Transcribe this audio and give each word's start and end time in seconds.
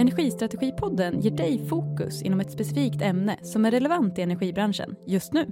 Energistrategipodden 0.00 1.20
ger 1.20 1.30
dig 1.30 1.68
fokus 1.68 2.22
inom 2.22 2.40
ett 2.40 2.52
specifikt 2.52 3.02
ämne 3.02 3.38
som 3.42 3.64
är 3.64 3.70
relevant 3.70 4.18
i 4.18 4.22
energibranschen 4.22 4.96
just 5.06 5.32
nu. 5.32 5.46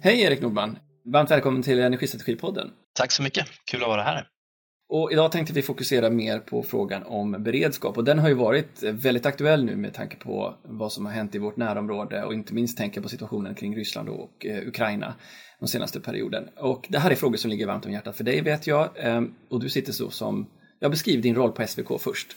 Hej 0.00 0.20
Erik 0.20 0.40
Nordman! 0.40 0.78
Varmt 1.04 1.30
välkommen 1.30 1.62
till 1.62 1.80
Energistrategipodden. 1.80 2.70
Tack 2.94 3.12
så 3.12 3.22
mycket, 3.22 3.46
kul 3.70 3.82
att 3.82 3.88
vara 3.88 4.02
här. 4.02 4.26
Och 4.88 5.12
idag 5.12 5.32
tänkte 5.32 5.52
vi 5.52 5.62
fokusera 5.62 6.10
mer 6.10 6.38
på 6.38 6.62
frågan 6.62 7.02
om 7.02 7.42
beredskap 7.42 7.96
och 7.96 8.04
den 8.04 8.18
har 8.18 8.28
ju 8.28 8.34
varit 8.34 8.82
väldigt 8.82 9.26
aktuell 9.26 9.64
nu 9.64 9.76
med 9.76 9.94
tanke 9.94 10.16
på 10.16 10.54
vad 10.64 10.92
som 10.92 11.06
har 11.06 11.12
hänt 11.12 11.34
i 11.34 11.38
vårt 11.38 11.56
närområde 11.56 12.24
och 12.24 12.34
inte 12.34 12.54
minst 12.54 12.78
tänka 12.78 13.02
på 13.02 13.08
situationen 13.08 13.54
kring 13.54 13.76
Ryssland 13.76 14.08
och 14.08 14.46
eh, 14.46 14.68
Ukraina 14.68 15.14
den 15.58 15.68
senaste 15.68 16.00
perioden. 16.00 16.48
Och 16.56 16.86
det 16.88 16.98
här 16.98 17.10
är 17.10 17.14
frågor 17.14 17.36
som 17.36 17.50
ligger 17.50 17.66
varmt 17.66 17.86
om 17.86 17.92
hjärtat 17.92 18.16
för 18.16 18.24
dig 18.24 18.40
vet 18.40 18.66
jag 18.66 18.90
ehm, 18.96 19.34
och 19.48 19.60
du 19.60 19.68
sitter 19.68 19.92
så 19.92 20.10
som, 20.10 20.46
jag 20.78 20.90
beskriver 20.90 21.22
din 21.22 21.34
roll 21.34 21.52
på 21.52 21.66
SVK 21.66 22.00
först. 22.00 22.36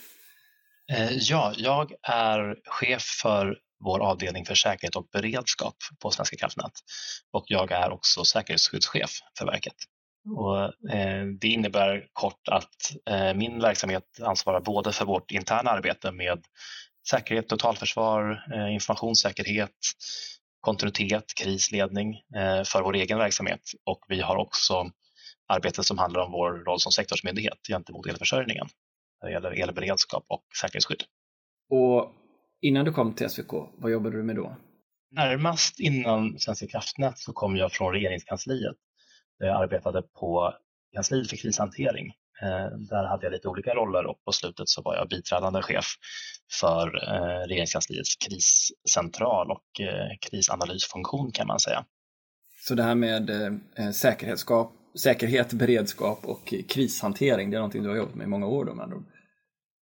Eh, 0.92 1.12
ja, 1.12 1.52
jag 1.56 1.92
är 2.02 2.56
chef 2.64 3.02
för 3.02 3.58
vår 3.84 4.00
avdelning 4.00 4.44
för 4.44 4.54
säkerhet 4.54 4.96
och 4.96 5.08
beredskap 5.12 5.76
på 6.02 6.10
Svenska 6.10 6.36
kraftnät. 6.36 6.72
Och 7.32 7.44
jag 7.46 7.72
är 7.72 7.90
också 7.90 8.24
säkerhetsskyddschef 8.24 9.10
för 9.38 9.46
verket. 9.46 9.74
Och, 10.38 10.90
eh, 10.94 11.26
det 11.40 11.48
innebär 11.48 12.06
kort 12.12 12.48
att 12.48 12.74
eh, 13.10 13.34
min 13.34 13.60
verksamhet 13.60 14.04
ansvarar 14.22 14.60
både 14.60 14.92
för 14.92 15.04
vårt 15.04 15.30
interna 15.30 15.70
arbete 15.70 16.12
med 16.12 16.44
säkerhet, 17.10 17.48
totalförsvar, 17.48 18.44
eh, 18.54 18.74
informationssäkerhet, 18.74 19.70
kontinuitet, 20.60 21.24
krisledning 21.42 22.14
eh, 22.14 22.62
för 22.64 22.82
vår 22.82 22.96
egen 22.96 23.18
verksamhet. 23.18 23.60
Och 23.84 24.04
vi 24.08 24.20
har 24.20 24.36
också 24.36 24.90
arbete 25.48 25.84
som 25.84 25.98
handlar 25.98 26.20
om 26.20 26.32
vår 26.32 26.52
roll 26.52 26.80
som 26.80 26.92
sektorsmyndighet 26.92 27.58
gentemot 27.68 28.06
elförsörjningen 28.06 28.66
när 29.24 29.30
det 29.30 29.32
gäller 29.32 29.62
elberedskap 29.62 30.24
och 30.28 30.44
säkerhetsskydd. 30.60 31.02
Och 31.70 32.12
innan 32.60 32.84
du 32.84 32.92
kom 32.92 33.14
till 33.14 33.30
SVK, 33.30 33.52
vad 33.78 33.92
jobbade 33.92 34.16
du 34.16 34.22
med 34.22 34.36
då? 34.36 34.56
Närmast 35.10 35.80
innan 35.80 36.38
Svenska 36.38 36.66
kraftnät 36.66 37.18
så 37.18 37.32
kom 37.32 37.56
jag 37.56 37.72
från 37.72 37.92
regeringskansliet 37.92 38.76
där 39.38 39.46
jag 39.46 39.62
arbetade 39.62 40.02
på 40.02 40.54
kansliet 40.94 41.30
för 41.30 41.36
krishantering. 41.36 42.12
Eh, 42.42 42.78
där 42.78 43.04
hade 43.04 43.26
jag 43.26 43.32
lite 43.32 43.48
olika 43.48 43.74
roller 43.74 44.06
och 44.06 44.24
på 44.24 44.32
slutet 44.32 44.68
så 44.68 44.82
var 44.82 44.96
jag 44.96 45.08
biträdande 45.08 45.62
chef 45.62 45.86
för 46.60 46.86
eh, 46.86 47.46
regeringskansliets 47.46 48.16
kriscentral 48.16 49.50
och 49.50 49.80
eh, 49.80 50.16
krisanalysfunktion 50.20 51.32
kan 51.32 51.46
man 51.46 51.60
säga. 51.60 51.84
Så 52.66 52.74
det 52.74 52.82
här 52.82 52.94
med 52.94 53.30
säkerhet, 54.96 55.52
beredskap 55.52 56.24
och 56.24 56.54
krishantering, 56.68 57.50
det 57.50 57.56
är 57.56 57.58
någonting 57.58 57.82
du 57.82 57.88
har 57.88 57.96
jobbat 57.96 58.14
med 58.14 58.24
i 58.24 58.28
många 58.28 58.46
år 58.46 58.64
då 58.64 58.74
med 58.74 58.82
andra 58.82 58.96
ord? 58.96 59.13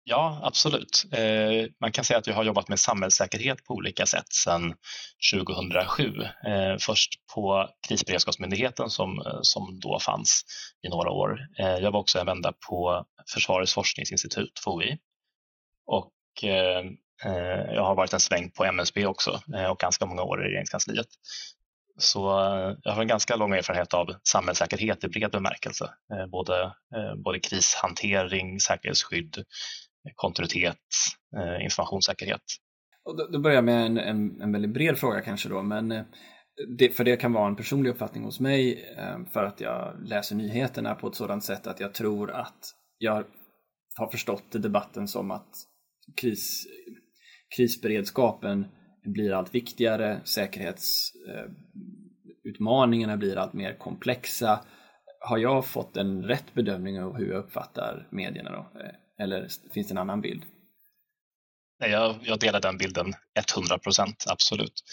Ja, 0.03 0.39
absolut. 0.43 1.05
Eh, 1.11 1.69
man 1.81 1.91
kan 1.91 2.05
säga 2.05 2.19
att 2.19 2.27
jag 2.27 2.33
har 2.33 2.43
jobbat 2.43 2.69
med 2.69 2.79
samhällssäkerhet 2.79 3.63
på 3.63 3.73
olika 3.73 4.05
sätt 4.05 4.33
sedan 4.33 4.73
2007. 5.33 6.21
Eh, 6.47 6.77
först 6.79 7.09
på 7.33 7.69
Krisberedskapsmyndigheten 7.87 8.89
som, 8.89 9.19
eh, 9.19 9.39
som 9.41 9.79
då 9.79 9.99
fanns 9.99 10.41
i 10.87 10.89
några 10.89 11.09
år. 11.09 11.39
Jag 11.57 11.91
var 11.91 11.99
också 11.99 12.19
en 12.19 12.25
vända 12.25 12.53
på 12.69 13.05
Försvarets 13.33 13.73
forskningsinstitut, 13.73 14.59
FOI. 14.63 14.97
Och 15.85 16.11
jag 17.73 17.83
har 17.83 17.95
varit 17.95 18.13
en 18.13 18.19
sväng 18.19 18.51
på 18.51 18.65
MSB 18.65 19.05
också 19.05 19.41
och 19.69 19.79
ganska 19.79 20.05
många 20.05 20.23
år 20.23 20.41
i 20.45 20.47
regeringskansliet. 20.47 21.07
Så 21.97 22.19
jag 22.83 22.91
har 22.91 23.01
en 23.01 23.07
ganska 23.07 23.35
lång 23.35 23.53
erfarenhet 23.53 23.93
av 23.93 24.15
samhällssäkerhet 24.23 25.03
i 25.03 25.07
bred 25.07 25.31
bemärkelse. 25.31 25.89
Både, 26.31 26.73
både 27.23 27.39
krishantering, 27.39 28.59
säkerhetsskydd, 28.59 29.43
kontinuitet, 30.15 30.77
eh, 31.37 31.63
informationssäkerhet. 31.63 32.41
Och 33.03 33.17
då, 33.17 33.27
då 33.27 33.39
börjar 33.39 33.55
jag 33.55 33.63
med 33.63 33.85
en, 33.85 33.97
en, 33.97 34.41
en 34.41 34.51
väldigt 34.51 34.73
bred 34.73 34.97
fråga 34.97 35.21
kanske 35.21 35.49
då, 35.49 35.61
men 35.61 35.91
eh, 35.91 36.03
det, 36.77 36.89
för 36.89 37.03
det 37.03 37.17
kan 37.17 37.33
vara 37.33 37.47
en 37.47 37.55
personlig 37.55 37.89
uppfattning 37.89 38.23
hos 38.23 38.39
mig 38.39 38.93
eh, 38.97 39.19
för 39.33 39.43
att 39.43 39.61
jag 39.61 39.95
läser 40.05 40.35
nyheterna 40.35 40.95
på 40.95 41.07
ett 41.07 41.15
sådant 41.15 41.43
sätt 41.43 41.67
att 41.67 41.79
jag 41.79 41.93
tror 41.93 42.31
att 42.31 42.73
jag 42.97 43.25
har 43.95 44.11
förstått 44.11 44.51
debatten 44.51 45.07
som 45.07 45.31
att 45.31 45.49
kris, 46.21 46.67
krisberedskapen 47.57 48.65
blir 49.03 49.33
allt 49.33 49.55
viktigare, 49.55 50.21
säkerhetsutmaningarna 50.23 53.13
eh, 53.13 53.19
blir 53.19 53.37
allt 53.37 53.53
mer 53.53 53.77
komplexa. 53.77 54.59
Har 55.19 55.37
jag 55.37 55.65
fått 55.65 55.97
en 55.97 56.23
rätt 56.23 56.53
bedömning 56.53 57.03
av 57.03 57.17
hur 57.17 57.31
jag 57.31 57.43
uppfattar 57.43 58.07
medierna 58.11 58.51
då? 58.51 58.79
Eh, 58.79 58.91
eller 59.21 59.47
finns 59.73 59.87
det 59.87 59.93
en 59.93 59.97
annan 59.97 60.21
bild? 60.21 60.43
Nej, 61.79 61.91
jag, 61.91 62.15
jag 62.23 62.39
delar 62.39 62.61
den 62.61 62.77
bilden 62.77 63.13
100 63.55 63.77
procent, 63.77 64.25
absolut. 64.27 64.83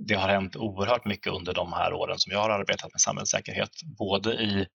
Det 0.00 0.14
har 0.14 0.28
hänt 0.28 0.56
oerhört 0.56 1.04
mycket 1.04 1.32
under 1.32 1.54
de 1.54 1.72
här 1.72 1.92
åren 1.92 2.18
som 2.18 2.32
jag 2.32 2.38
har 2.38 2.50
arbetat 2.50 2.92
med 2.92 3.00
samhällssäkerhet, 3.00 3.70
både 3.98 4.32
i, 4.32 4.66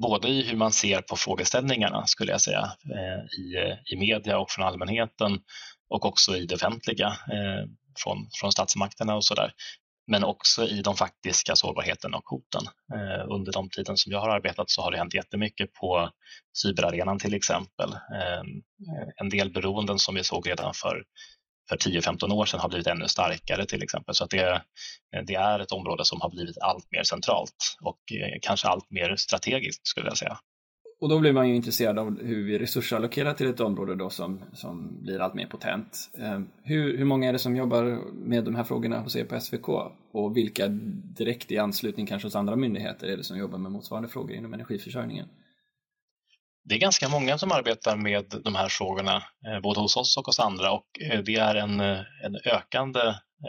både 0.00 0.28
i 0.28 0.42
hur 0.42 0.56
man 0.56 0.72
ser 0.72 1.00
på 1.00 1.16
frågeställningarna, 1.16 2.06
skulle 2.06 2.32
jag 2.32 2.40
säga, 2.40 2.72
eh, 2.94 3.40
i, 3.40 3.56
eh, 3.56 3.92
i 3.92 3.96
media 3.96 4.38
och 4.38 4.50
från 4.50 4.66
allmänheten 4.66 5.40
och 5.88 6.04
också 6.04 6.36
i 6.36 6.46
det 6.46 6.54
offentliga 6.54 7.08
eh, 7.08 7.68
från, 8.04 8.28
från 8.40 8.52
statsmakterna 8.52 9.14
och 9.16 9.24
sådär 9.24 9.52
men 10.06 10.24
också 10.24 10.64
i 10.64 10.82
de 10.82 10.96
faktiska 10.96 11.56
sårbarheterna 11.56 12.16
och 12.16 12.28
hoten. 12.28 12.62
Eh, 12.94 13.34
under 13.34 13.52
de 13.52 13.70
tiden 13.70 13.96
som 13.96 14.12
jag 14.12 14.20
har 14.20 14.28
arbetat 14.28 14.70
så 14.70 14.82
har 14.82 14.90
det 14.90 14.98
hänt 14.98 15.14
jättemycket 15.14 15.72
på 15.72 16.10
cyberarenan 16.62 17.18
till 17.18 17.34
exempel. 17.34 17.92
Ehm, 17.92 18.48
eh, 18.88 19.08
en 19.16 19.28
del 19.28 19.52
beroenden 19.52 19.98
som 19.98 20.14
vi 20.14 20.24
såg 20.24 20.48
redan 20.48 20.74
för, 20.74 21.04
för 21.68 21.76
10-15 21.76 22.32
år 22.32 22.46
sedan 22.46 22.60
har 22.60 22.68
blivit 22.68 22.86
ännu 22.86 23.08
starkare 23.08 23.66
till 23.66 23.82
exempel. 23.82 24.14
Så 24.14 24.24
att 24.24 24.30
det, 24.30 24.62
det 25.26 25.34
är 25.34 25.58
ett 25.58 25.72
område 25.72 26.04
som 26.04 26.20
har 26.20 26.30
blivit 26.30 26.58
allt 26.58 26.90
mer 26.90 27.02
centralt 27.02 27.76
och 27.80 28.00
eh, 28.12 28.38
kanske 28.42 28.68
allt 28.68 28.90
mer 28.90 29.16
strategiskt 29.16 29.86
skulle 29.86 30.06
jag 30.06 30.18
säga. 30.18 30.38
Och 31.04 31.10
då 31.10 31.18
blir 31.18 31.32
man 31.32 31.48
ju 31.48 31.56
intresserad 31.56 31.98
av 31.98 32.22
hur 32.22 32.44
vi 32.44 32.58
resursallokerar 32.58 33.34
till 33.34 33.46
ett 33.46 33.60
område 33.60 33.94
då 33.94 34.10
som, 34.10 34.44
som 34.52 35.02
blir 35.02 35.20
allt 35.20 35.34
mer 35.34 35.46
potent. 35.46 36.10
Eh, 36.18 36.40
hur, 36.62 36.98
hur 36.98 37.04
många 37.04 37.28
är 37.28 37.32
det 37.32 37.38
som 37.38 37.56
jobbar 37.56 37.82
med 38.12 38.44
de 38.44 38.54
här 38.54 38.64
frågorna 38.64 39.00
hos 39.00 39.16
er 39.16 39.24
på 39.24 39.40
SVK? 39.40 39.68
Och 40.12 40.36
vilka 40.36 40.68
direkt 41.18 41.50
i 41.52 41.58
anslutning 41.58 42.06
kanske 42.06 42.26
hos 42.26 42.36
andra 42.36 42.56
myndigheter 42.56 43.06
är 43.06 43.16
det 43.16 43.24
som 43.24 43.38
jobbar 43.38 43.58
med 43.58 43.72
motsvarande 43.72 44.08
frågor 44.08 44.36
inom 44.36 44.54
energiförsörjningen? 44.54 45.28
Det 46.64 46.74
är 46.74 46.78
ganska 46.78 47.08
många 47.08 47.38
som 47.38 47.52
arbetar 47.52 47.96
med 47.96 48.40
de 48.44 48.54
här 48.54 48.68
frågorna, 48.68 49.16
eh, 49.16 49.60
både 49.62 49.80
hos 49.80 49.96
oss 49.96 50.16
och 50.16 50.26
hos 50.26 50.40
andra 50.40 50.72
och 50.72 50.86
eh, 51.00 51.20
det 51.20 51.36
är 51.36 51.54
en, 51.54 51.80
en 52.24 52.36
ökande 52.44 53.00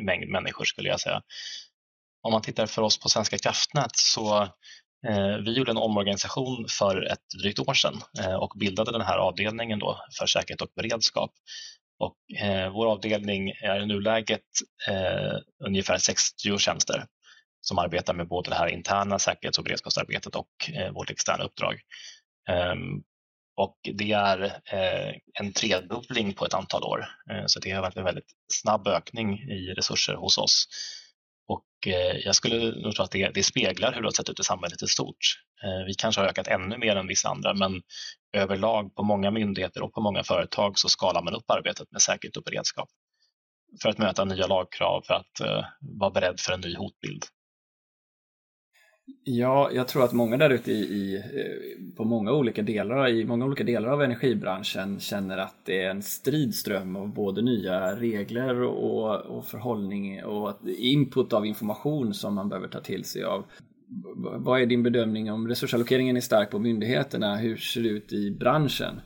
mängd 0.01 0.29
människor 0.31 0.65
skulle 0.65 0.89
jag 0.89 0.99
säga. 0.99 1.21
Om 2.21 2.31
man 2.31 2.41
tittar 2.41 2.65
för 2.65 2.81
oss 2.81 2.99
på 2.99 3.09
Svenska 3.09 3.37
kraftnät 3.37 3.95
så 3.95 4.47
Eh, 5.07 5.37
vi 5.37 5.53
gjorde 5.53 5.71
en 5.71 5.77
omorganisation 5.77 6.65
för 6.69 7.11
ett 7.11 7.29
drygt 7.41 7.59
år 7.59 7.73
sedan 7.73 8.01
eh, 8.19 8.33
och 8.33 8.53
bildade 8.55 8.91
den 8.91 9.01
här 9.01 9.17
avdelningen 9.17 9.79
då 9.79 9.99
för 10.19 10.25
säkerhet 10.25 10.61
och 10.61 10.71
beredskap. 10.75 11.31
Och 11.99 12.41
eh, 12.41 12.73
vår 12.73 12.91
avdelning 12.91 13.49
är 13.49 13.79
i 13.79 13.85
nuläget 13.85 14.41
ungefär 15.65 15.97
60 15.97 16.57
tjänster 16.57 17.05
som 17.61 17.79
arbetar 17.79 18.13
med 18.13 18.27
både 18.27 18.49
det 18.49 18.55
här 18.55 18.67
interna 18.67 19.19
säkerhets 19.19 19.57
och 19.57 19.63
beredskapsarbetet 19.63 20.35
och 20.35 20.47
vårt 20.91 21.09
externa 21.09 21.43
uppdrag. 21.43 21.79
Ehm, 22.49 23.03
och 23.55 23.77
det 23.93 24.11
är 24.11 24.61
en 25.39 25.53
tredubbling 25.53 26.33
på 26.33 26.45
ett 26.45 26.53
antal 26.53 26.83
år, 26.83 27.05
så 27.45 27.59
det 27.59 27.71
är 27.71 27.97
en 27.97 28.03
väldigt 28.03 28.31
snabb 28.53 28.87
ökning 28.87 29.39
i 29.39 29.73
resurser 29.73 30.13
hos 30.13 30.37
oss. 30.37 30.67
Eh, 31.87 32.17
jag 32.25 32.35
skulle 32.35 32.81
nog 32.81 32.95
tro 32.95 33.03
att 33.03 33.11
det, 33.11 33.29
det 33.33 33.43
speglar 33.43 33.93
hur 33.93 34.01
det 34.01 34.07
har 34.07 34.11
sett 34.11 34.29
ut 34.29 34.39
i 34.39 34.43
samhället 34.43 34.83
i 34.83 34.87
stort. 34.87 35.17
Eh, 35.63 35.85
vi 35.85 35.93
kanske 35.93 36.21
har 36.21 36.27
ökat 36.27 36.47
ännu 36.47 36.77
mer 36.77 36.95
än 36.95 37.07
vissa 37.07 37.29
andra, 37.29 37.53
men 37.53 37.81
överlag 38.33 38.95
på 38.95 39.03
många 39.03 39.31
myndigheter 39.31 39.83
och 39.83 39.93
på 39.93 40.01
många 40.01 40.23
företag 40.23 40.79
så 40.79 40.89
skalar 40.89 41.21
man 41.21 41.33
upp 41.35 41.51
arbetet 41.51 41.91
med 41.91 42.01
säkerhet 42.01 42.37
och 42.37 42.43
beredskap 42.43 42.89
för 43.81 43.89
att 43.89 43.97
möta 43.97 44.25
nya 44.25 44.47
lagkrav, 44.47 45.01
för 45.07 45.13
att 45.13 45.39
eh, 45.39 45.65
vara 45.79 46.11
beredd 46.11 46.39
för 46.39 46.53
en 46.53 46.61
ny 46.61 46.75
hotbild. 46.75 47.23
Ja, 49.23 49.71
jag 49.71 49.87
tror 49.87 50.03
att 50.03 50.13
många 50.13 50.37
där 50.37 50.49
ute 50.49 50.71
i, 50.71 50.75
i, 50.75 51.15
eh, 51.15 51.95
på 51.97 52.03
många 52.03 52.31
olika 52.31 52.61
delar, 52.61 53.09
i 53.09 53.25
många 53.25 53.45
olika 53.45 53.63
delar 53.63 53.89
av 53.89 54.01
energibranschen 54.01 54.99
känner 54.99 55.37
att 55.37 55.55
det 55.65 55.83
är 55.83 55.89
en 55.89 56.03
stridström 56.03 56.95
av 56.95 57.13
både 57.13 57.41
nya 57.41 57.95
regler 57.95 58.61
och, 58.61 59.15
och 59.15 59.45
förhållning 59.45 60.23
och 60.23 60.57
input 60.77 61.33
av 61.33 61.45
information 61.45 62.13
som 62.13 62.35
man 62.35 62.49
behöver 62.49 62.67
ta 62.67 62.81
till 62.81 63.03
sig 63.03 63.23
av. 63.23 63.45
Vad 64.37 64.61
är 64.61 64.65
din 64.65 64.83
bedömning 64.83 65.31
om 65.31 65.47
resursallokeringen 65.47 66.17
är 66.17 66.21
stark 66.21 66.51
på 66.51 66.59
myndigheterna? 66.59 67.37
Hur 67.37 67.57
ser 67.57 67.81
det 67.81 67.89
ut 67.89 68.13
i 68.13 68.31
branschen? 68.31 69.01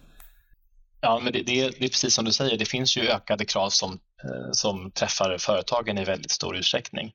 Ja, 1.02 1.22
men 1.24 1.34
det, 1.34 1.40
det, 1.40 1.70
det, 1.80 1.86
är 1.86 1.90
precis 1.90 2.14
som 2.14 2.26
du 2.26 2.32
säger, 2.32 2.58
det 2.58 2.70
finns 2.70 2.98
ju 2.98 3.02
ökade 3.02 3.46
krav 3.46 3.70
som, 3.70 3.92
eh, 3.94 4.52
som 4.52 4.92
träffar 4.92 5.38
företagen 5.40 5.98
i 5.98 6.04
väldigt 6.04 6.32
stor 6.32 6.58
utsträckning. 6.58 7.12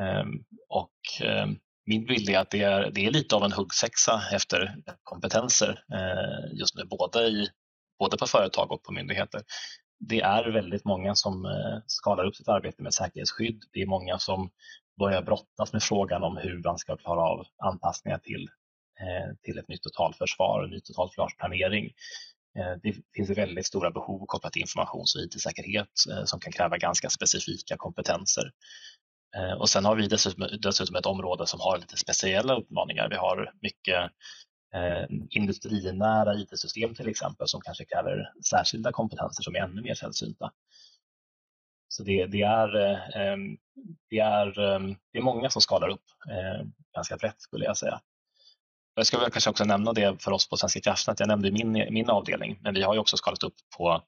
Ehm, 0.00 0.28
och 0.68 1.26
ehm, 1.26 1.56
min 1.86 2.06
bild 2.06 2.28
är 2.28 2.38
att 2.38 2.50
det 2.50 2.62
är, 2.62 2.90
det 2.90 3.06
är 3.06 3.10
lite 3.10 3.36
av 3.36 3.44
en 3.44 3.52
huggsexa 3.52 4.22
efter 4.32 4.76
kompetenser 5.02 5.84
eh, 5.92 6.58
just 6.58 6.74
nu, 6.76 6.84
både 6.84 7.20
i 7.20 7.48
både 7.98 8.16
på 8.16 8.26
företag 8.26 8.72
och 8.72 8.82
på 8.82 8.92
myndigheter. 8.92 9.42
Det 9.98 10.20
är 10.20 10.52
väldigt 10.52 10.84
många 10.84 11.14
som 11.14 11.44
eh, 11.44 11.82
skalar 11.86 12.24
upp 12.24 12.36
sitt 12.36 12.48
arbete 12.48 12.82
med 12.82 12.94
säkerhetsskydd. 12.94 13.62
Det 13.72 13.82
är 13.82 13.86
många 13.86 14.18
som 14.18 14.50
börjar 14.98 15.22
brottas 15.22 15.72
med 15.72 15.82
frågan 15.82 16.22
om 16.22 16.36
hur 16.36 16.62
man 16.62 16.78
ska 16.78 16.96
klara 16.96 17.20
av 17.20 17.46
anpassningar 17.64 18.18
till, 18.18 18.48
eh, 19.00 19.34
till 19.42 19.58
ett 19.58 19.68
nytt 19.68 19.82
totalförsvar, 19.82 20.62
och 20.62 20.70
ny 20.70 20.80
totalförsvarsplanering. 20.80 21.84
Eh, 22.58 22.72
det 22.82 22.96
finns 23.16 23.30
väldigt 23.30 23.66
stora 23.66 23.90
behov 23.90 24.26
kopplat 24.26 24.52
till 24.52 24.62
informations 24.62 25.14
och 25.14 25.20
IT-säkerhet 25.20 25.90
som 26.24 26.40
kan 26.40 26.52
kräva 26.52 26.76
ganska 26.76 27.10
specifika 27.10 27.76
kompetenser. 27.76 28.50
Eh, 29.36 29.52
och 29.52 29.68
sen 29.68 29.84
har 29.84 29.96
vi 29.96 30.06
dessutom, 30.06 30.48
dessutom 30.62 30.96
ett 30.96 31.06
område 31.06 31.46
som 31.46 31.60
har 31.60 31.78
lite 31.78 31.96
speciella 31.96 32.56
utmaningar. 32.56 33.08
Vi 33.08 33.16
har 33.16 33.52
mycket 33.62 34.10
eh, 34.74 35.04
industrinära 35.30 36.34
IT-system 36.34 36.94
till 36.94 37.08
exempel 37.08 37.48
som 37.48 37.60
kanske 37.60 37.84
kräver 37.84 38.32
särskilda 38.50 38.92
kompetenser 38.92 39.42
som 39.42 39.54
är 39.54 39.60
ännu 39.60 39.82
mer 39.82 39.94
sällsynta. 39.94 40.52
Så 41.88 42.02
det, 42.02 42.26
det 42.26 42.42
är, 42.42 42.76
eh, 42.76 43.36
det, 44.10 44.18
är, 44.18 44.46
det 45.12 45.18
är 45.18 45.22
många 45.22 45.50
som 45.50 45.62
skalar 45.62 45.88
upp 45.88 46.04
eh, 46.30 46.66
ganska 46.94 47.16
brett 47.16 47.40
skulle 47.40 47.64
jag 47.64 47.76
säga. 47.76 48.00
Jag 48.98 49.06
ska 49.06 49.18
väl 49.18 49.30
kanske 49.30 49.50
också 49.50 49.64
nämna 49.64 49.92
det 49.92 50.22
för 50.22 50.32
oss 50.32 50.48
på 50.48 50.56
Svenska 50.56 50.80
kraftnät. 50.80 51.20
Jag 51.20 51.28
nämnde 51.28 51.50
min, 51.50 51.72
min 51.72 52.10
avdelning, 52.10 52.58
men 52.62 52.74
vi 52.74 52.82
har 52.82 52.94
ju 52.94 53.00
också 53.00 53.16
skalat 53.16 53.42
upp 53.42 53.54
på 53.76 54.02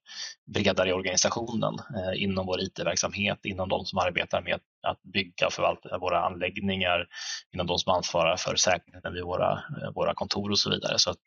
bredare 0.47 0.89
i 0.89 0.93
organisationen 0.93 1.75
eh, 1.75 2.23
inom 2.23 2.47
vår 2.47 2.61
IT-verksamhet, 2.61 3.39
inom 3.43 3.69
de 3.69 3.85
som 3.85 3.99
arbetar 3.99 4.43
med 4.43 4.61
att 4.83 5.03
bygga 5.03 5.47
och 5.47 5.53
förvalta 5.53 5.99
våra 5.99 6.25
anläggningar, 6.25 7.07
inom 7.55 7.67
de 7.67 7.79
som 7.79 7.93
ansvarar 7.93 8.37
för 8.37 8.57
säkerheten 8.57 9.15
vid 9.15 9.23
våra, 9.23 9.53
eh, 9.53 9.91
våra 9.95 10.15
kontor 10.15 10.51
och 10.51 10.59
så 10.59 10.71
vidare. 10.71 10.99
Så 10.99 11.11
att, 11.11 11.25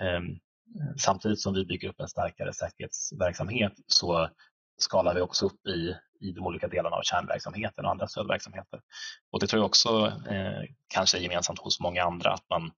eh, 0.00 0.20
samtidigt 0.98 1.40
som 1.40 1.54
vi 1.54 1.64
bygger 1.64 1.88
upp 1.88 2.00
en 2.00 2.08
starkare 2.08 2.52
säkerhetsverksamhet 2.52 3.72
så 3.86 4.28
skalar 4.76 5.14
vi 5.14 5.20
också 5.20 5.46
upp 5.46 5.66
i, 5.66 5.94
i 6.26 6.32
de 6.32 6.46
olika 6.46 6.68
delarna 6.68 6.96
av 6.96 7.02
kärnverksamheten 7.02 7.84
och 7.84 7.90
andra 7.90 8.06
stödverksamheter. 8.06 8.80
Och 9.32 9.40
det 9.40 9.46
tror 9.46 9.60
jag 9.60 9.66
också 9.66 10.12
eh, 10.30 10.62
kanske 10.94 11.18
är 11.18 11.22
gemensamt 11.22 11.58
hos 11.58 11.80
många 11.80 12.02
andra, 12.02 12.30
att 12.30 12.44
man 12.50 12.70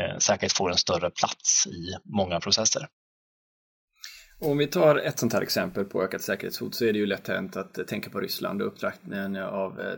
eh, 0.00 0.18
säkert 0.18 0.52
får 0.52 0.70
en 0.70 0.78
större 0.78 1.10
plats 1.10 1.66
i 1.66 1.96
många 2.04 2.40
processer. 2.40 2.88
Om 4.44 4.58
vi 4.58 4.66
tar 4.66 4.96
ett 4.96 5.18
sånt 5.18 5.32
här 5.32 5.42
exempel 5.42 5.84
på 5.84 6.02
ökat 6.02 6.22
säkerhetshot 6.22 6.74
så 6.74 6.84
är 6.84 6.92
det 6.92 6.98
ju 6.98 7.06
lätt 7.06 7.28
hänt 7.28 7.56
att 7.56 7.88
tänka 7.88 8.10
på 8.10 8.20
Ryssland 8.20 8.62
och 8.62 8.68
upptraktningen 8.68 9.36
av 9.36 9.80
eh, 9.80 9.94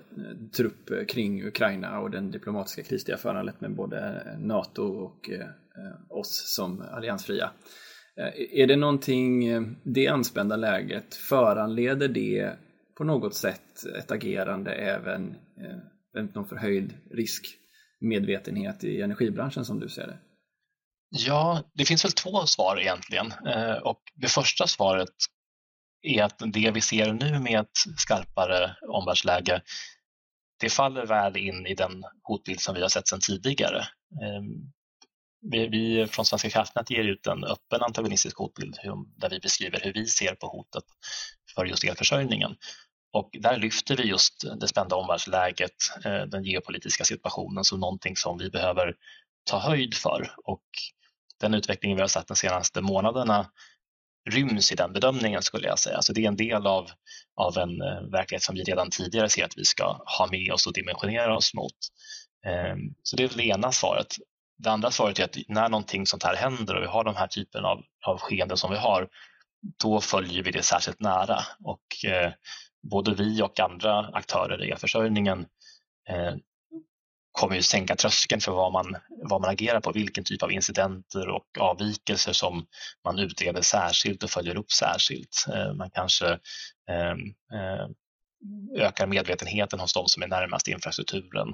trupp 0.56 1.08
kring 1.08 1.44
Ukraina 1.46 2.00
och 2.00 2.10
den 2.10 2.30
diplomatiska 2.30 2.82
kris 2.82 3.04
det 3.04 3.12
har 3.12 3.18
föranlett 3.18 3.60
med 3.60 3.74
både 3.74 4.22
NATO 4.38 4.82
och 4.82 5.30
eh, 5.30 5.40
eh, 5.40 6.18
oss 6.18 6.54
som 6.54 6.84
alliansfria. 6.92 7.50
Eh, 8.20 8.60
är 8.60 8.66
det 8.66 8.76
någonting, 8.76 9.46
eh, 9.46 9.62
det 9.82 10.08
anspända 10.08 10.56
läget, 10.56 11.14
föranleder 11.14 12.08
det 12.08 12.56
på 12.96 13.04
något 13.04 13.34
sätt 13.34 13.84
ett 13.98 14.10
agerande 14.10 14.72
även 14.72 15.36
eh, 15.60 16.24
någon 16.34 16.48
förhöjd 16.48 16.94
riskmedvetenhet 17.10 18.84
i 18.84 19.00
energibranschen 19.00 19.64
som 19.64 19.80
du 19.80 19.88
ser 19.88 20.06
det? 20.06 20.18
Ja, 21.10 21.62
det 21.74 21.84
finns 21.84 22.04
väl 22.04 22.12
två 22.12 22.46
svar 22.46 22.80
egentligen. 22.80 23.26
Och 23.82 24.00
det 24.14 24.28
första 24.28 24.66
svaret 24.66 25.08
är 26.02 26.22
att 26.22 26.42
det 26.46 26.70
vi 26.70 26.80
ser 26.80 27.12
nu 27.12 27.38
med 27.38 27.60
ett 27.60 27.98
skarpare 27.98 28.76
omvärldsläge, 28.88 29.62
det 30.60 30.72
faller 30.72 31.06
väl 31.06 31.36
in 31.36 31.66
i 31.66 31.74
den 31.74 32.04
hotbild 32.22 32.60
som 32.60 32.74
vi 32.74 32.80
har 32.80 32.88
sett 32.88 33.08
sedan 33.08 33.20
tidigare. 33.20 33.78
Ehm, 34.22 34.72
vi, 35.50 35.68
vi 35.68 36.06
från 36.06 36.24
Svenska 36.24 36.50
kraftnät 36.50 36.90
ger 36.90 37.04
ut 37.04 37.26
en 37.26 37.44
öppen 37.44 37.82
antagonistisk 37.82 38.38
hotbild 38.38 38.76
där 39.16 39.30
vi 39.30 39.40
beskriver 39.40 39.80
hur 39.80 39.92
vi 39.92 40.06
ser 40.06 40.34
på 40.34 40.46
hotet 40.46 40.84
för 41.54 41.64
just 41.64 41.84
elförsörjningen. 41.84 42.56
Och 43.12 43.30
där 43.32 43.56
lyfter 43.56 43.96
vi 43.96 44.02
just 44.02 44.44
det 44.60 44.68
spända 44.68 44.96
omvärldsläget, 44.96 45.74
eh, 46.04 46.22
den 46.22 46.44
geopolitiska 46.44 47.04
situationen 47.04 47.64
som 47.64 47.80
någonting 47.80 48.16
som 48.16 48.38
vi 48.38 48.50
behöver 48.50 48.94
ta 49.50 49.58
höjd 49.58 49.94
för. 49.94 50.34
Och 50.44 50.64
den 51.40 51.54
utvecklingen 51.54 51.96
vi 51.96 52.02
har 52.02 52.08
sett 52.08 52.28
de 52.28 52.36
senaste 52.36 52.80
månaderna 52.80 53.50
ryms 54.30 54.72
i 54.72 54.74
den 54.74 54.92
bedömningen 54.92 55.42
skulle 55.42 55.68
jag 55.68 55.78
säga. 55.78 56.02
Så 56.02 56.12
det 56.12 56.24
är 56.24 56.28
en 56.28 56.36
del 56.36 56.66
av, 56.66 56.90
av 57.36 57.58
en 57.58 57.82
eh, 57.82 58.00
verklighet 58.12 58.42
som 58.42 58.54
vi 58.54 58.62
redan 58.62 58.90
tidigare 58.90 59.28
ser 59.28 59.44
att 59.44 59.58
vi 59.58 59.64
ska 59.64 59.84
ha 60.18 60.28
med 60.30 60.52
oss 60.52 60.66
och 60.66 60.72
dimensionera 60.72 61.36
oss 61.36 61.54
mot. 61.54 61.76
Ehm, 62.46 62.78
så 63.02 63.16
det 63.16 63.24
är 63.24 63.36
det 63.36 63.44
ena 63.44 63.72
svaret. 63.72 64.16
Det 64.58 64.70
andra 64.70 64.90
svaret 64.90 65.18
är 65.18 65.24
att 65.24 65.36
när 65.48 65.68
någonting 65.68 66.06
sånt 66.06 66.22
här 66.22 66.36
händer 66.36 66.76
och 66.76 66.82
vi 66.82 66.86
har 66.86 67.04
de 67.04 67.16
här 67.16 67.26
typen 67.26 67.64
av, 67.64 67.82
av 68.06 68.18
skeenden 68.18 68.56
som 68.56 68.70
vi 68.70 68.76
har, 68.76 69.08
då 69.82 70.00
följer 70.00 70.42
vi 70.42 70.50
det 70.50 70.62
särskilt 70.62 71.00
nära 71.00 71.38
och 71.64 72.04
eh, 72.10 72.32
både 72.90 73.14
vi 73.14 73.42
och 73.42 73.60
andra 73.60 73.98
aktörer 73.98 74.64
i 74.64 74.70
elförsörjningen 74.70 75.46
eh, 76.08 76.34
kommer 77.32 77.56
ju 77.56 77.62
sänka 77.62 77.96
tröskeln 77.96 78.40
för 78.40 78.52
vad 78.52 78.72
man, 78.72 78.96
vad 79.08 79.40
man 79.40 79.50
agerar 79.50 79.80
på, 79.80 79.92
vilken 79.92 80.24
typ 80.24 80.42
av 80.42 80.52
incidenter 80.52 81.28
och 81.28 81.58
avvikelser 81.60 82.32
som 82.32 82.66
man 83.04 83.18
utreder 83.18 83.62
särskilt 83.62 84.22
och 84.22 84.30
följer 84.30 84.56
upp 84.56 84.72
särskilt. 84.72 85.46
Eh, 85.54 85.72
man 85.72 85.90
kanske 85.90 86.26
eh, 86.90 87.10
eh, 87.58 87.88
ökar 88.76 89.06
medvetenheten 89.06 89.80
hos 89.80 89.92
de 89.92 90.06
som 90.06 90.22
är 90.22 90.28
närmast 90.28 90.68
infrastrukturen. 90.68 91.48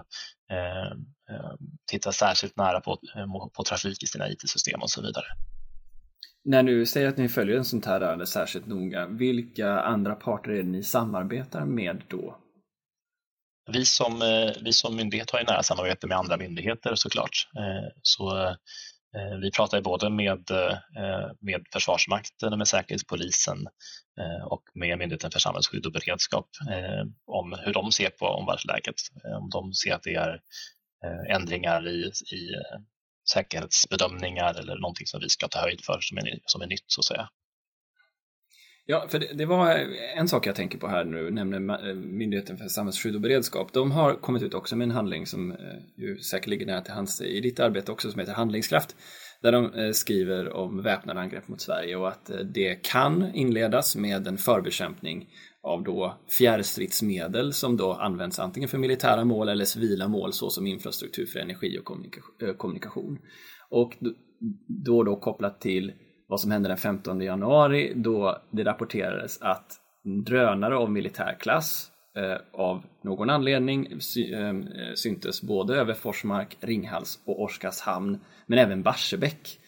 Eh, 0.51 0.91
eh, 1.35 1.53
tittar 1.91 2.11
särskilt 2.11 2.57
nära 2.57 2.81
på, 2.81 2.99
eh, 3.17 3.27
på 3.53 3.65
trafik 3.65 4.03
i 4.03 4.07
sina 4.07 4.29
IT-system 4.29 4.83
och 4.83 4.91
så 4.91 5.03
vidare. 5.03 5.25
När 6.45 6.63
du 6.63 6.87
säger 6.87 7.09
att 7.09 7.17
ni 7.17 7.29
följer 7.29 7.57
en 7.57 7.65
sånt 7.65 7.87
här 7.87 8.01
ärende 8.01 8.27
särskilt 8.27 8.67
noga, 8.67 9.07
vilka 9.07 9.81
andra 9.81 10.15
parter 10.15 10.51
är 10.51 10.57
det 10.57 10.63
ni 10.63 10.83
samarbetar 10.83 11.65
med 11.65 12.03
då? 12.09 12.37
Vi 13.73 13.85
som, 13.85 14.21
vi 14.65 14.73
som 14.73 14.97
myndighet 14.97 15.31
har 15.31 15.39
ju 15.39 15.45
nära 15.45 15.63
samarbete 15.63 16.07
med 16.07 16.19
andra 16.19 16.37
myndigheter 16.37 16.95
såklart. 16.95 17.49
Så 18.03 18.57
Eh, 19.17 19.39
vi 19.39 19.51
pratar 19.51 19.81
både 19.81 20.11
med, 20.11 20.51
eh, 20.51 20.79
med 21.41 21.67
Försvarsmakten, 21.73 22.59
med 22.59 22.69
Säkerhetspolisen 22.69 23.67
eh, 24.21 24.47
och 24.47 24.63
med 24.75 24.99
Myndigheten 24.99 25.31
för 25.31 25.41
samhällsskydd 25.41 25.87
och 25.87 25.93
beredskap 25.93 26.49
om 27.27 27.57
hur 27.65 27.73
de 27.73 27.93
ser 27.93 28.11
på 28.11 28.27
omvärldsläget. 28.27 28.95
Om 29.41 29.51
de 29.51 29.73
ser 29.73 29.95
att 29.95 30.03
det 30.03 30.15
är 30.15 30.41
ändringar 31.29 31.89
i, 31.89 32.13
i 32.35 32.51
säkerhetsbedömningar 33.33 34.55
eller 34.61 34.77
någonting 34.79 35.07
som 35.07 35.21
vi 35.21 35.29
ska 35.29 35.49
ta 35.49 35.61
höjd 35.61 35.85
för 35.85 35.99
som 36.01 36.19
är, 36.19 36.39
som 36.45 36.63
är 36.63 36.67
nytt 36.67 36.85
så 36.87 37.01
att 37.01 37.05
säga. 37.05 37.29
Ja, 38.91 39.07
för 39.09 39.19
det, 39.19 39.27
det, 39.35 39.47
var 39.47 39.87
en 40.17 40.29
sak 40.29 40.47
jag 40.47 40.55
tänker 40.55 40.79
på 40.79 40.89
här 40.89 41.05
nu, 41.05 41.31
nämligen 41.31 41.71
eh, 41.71 41.95
Myndigheten 41.95 42.57
för 42.57 42.69
samhällsskydd 42.69 43.15
och 43.15 43.21
beredskap. 43.21 43.73
De 43.73 43.91
har 43.91 44.15
kommit 44.15 44.43
ut 44.43 44.55
också 44.55 44.77
med 44.77 44.85
en 44.85 44.91
handling 44.91 45.27
som 45.27 45.53
eh, 45.53 45.57
ju 45.97 46.19
säkert 46.19 46.47
ligger 46.49 46.67
nära 46.67 46.81
till 46.81 46.93
hands 46.93 47.21
i 47.21 47.41
ditt 47.41 47.61
arbete 47.61 47.93
också, 47.93 48.11
som 48.11 48.21
heter 48.21 48.33
Handlingskraft. 48.33 48.97
Där 49.43 49.53
de 49.53 49.75
eh, 49.75 49.91
skriver 49.93 50.53
om 50.53 50.83
väpnade 50.83 51.21
angrepp 51.21 51.49
mot 51.49 51.61
Sverige 51.61 51.97
och 51.97 52.09
att 52.09 52.31
det 52.55 52.75
kan 52.75 53.35
inledas 53.35 53.97
med 53.97 54.27
en 54.27 54.39
förbekämpning 54.39 55.29
av 55.63 55.83
då 55.83 56.21
fjärrstridsmedel 56.39 57.53
som 57.53 57.77
då 57.77 57.93
används 57.93 58.39
antingen 58.39 58.69
för 58.69 58.79
militära 58.79 59.25
mål 59.25 59.49
eller 59.49 59.65
civila 59.65 60.09
mål 60.09 60.33
såsom 60.33 60.67
infrastruktur 60.67 61.27
för 61.27 61.39
energi 61.39 61.79
och 61.79 61.85
kommunikation. 62.59 63.19
Och 63.71 63.97
då 64.85 65.03
då 65.03 65.17
kopplat 65.17 65.61
till 65.61 65.93
vad 66.31 66.41
som 66.41 66.51
hände 66.51 66.69
den 66.69 66.79
15 66.79 67.21
januari 67.21 67.93
då 67.97 68.43
det 68.51 68.65
rapporterades 68.65 69.43
att 69.43 69.77
drönare 70.27 70.77
av 70.77 70.91
militärklass 70.91 71.91
eh, 72.17 72.61
av 72.61 72.83
någon 73.03 73.31
anledning 73.31 74.01
sy 74.01 74.33
eh, 74.33 74.55
syntes 74.95 75.43
både 75.43 75.77
över 75.77 75.95
Forsmark, 75.95 76.57
Ringhals 76.61 77.19
och 77.27 77.43
Oskarshamn 77.43 78.21
men 78.47 78.59
även 78.59 78.83
Barsebäck. 78.83 79.59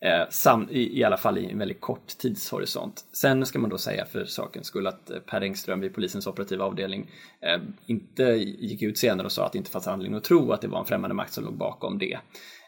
Eh, 0.00 0.28
sam, 0.30 0.68
i, 0.70 1.00
I 1.00 1.04
alla 1.04 1.16
fall 1.16 1.38
i 1.38 1.50
en 1.50 1.58
väldigt 1.58 1.80
kort 1.80 2.06
tidshorisont. 2.06 3.04
Sen 3.12 3.46
ska 3.46 3.58
man 3.58 3.70
då 3.70 3.78
säga 3.78 4.04
för 4.04 4.24
sakens 4.24 4.66
skull 4.66 4.86
att 4.86 5.10
eh, 5.10 5.18
Per 5.18 5.40
Engström 5.40 5.80
vid 5.80 5.94
polisens 5.94 6.26
operativa 6.26 6.64
avdelning 6.64 7.10
eh, 7.40 7.60
inte 7.86 8.22
gick 8.58 8.82
ut 8.82 8.98
senare 8.98 9.24
och 9.24 9.32
sa 9.32 9.46
att 9.46 9.52
det 9.52 9.58
inte 9.58 9.70
fanns 9.70 9.88
anledning 9.88 10.18
att 10.18 10.24
tro 10.24 10.52
att 10.52 10.60
det 10.60 10.68
var 10.68 10.78
en 10.78 10.84
främmande 10.84 11.14
makt 11.14 11.32
som 11.32 11.44
låg 11.44 11.58
bakom 11.58 11.98
det. 11.98 12.18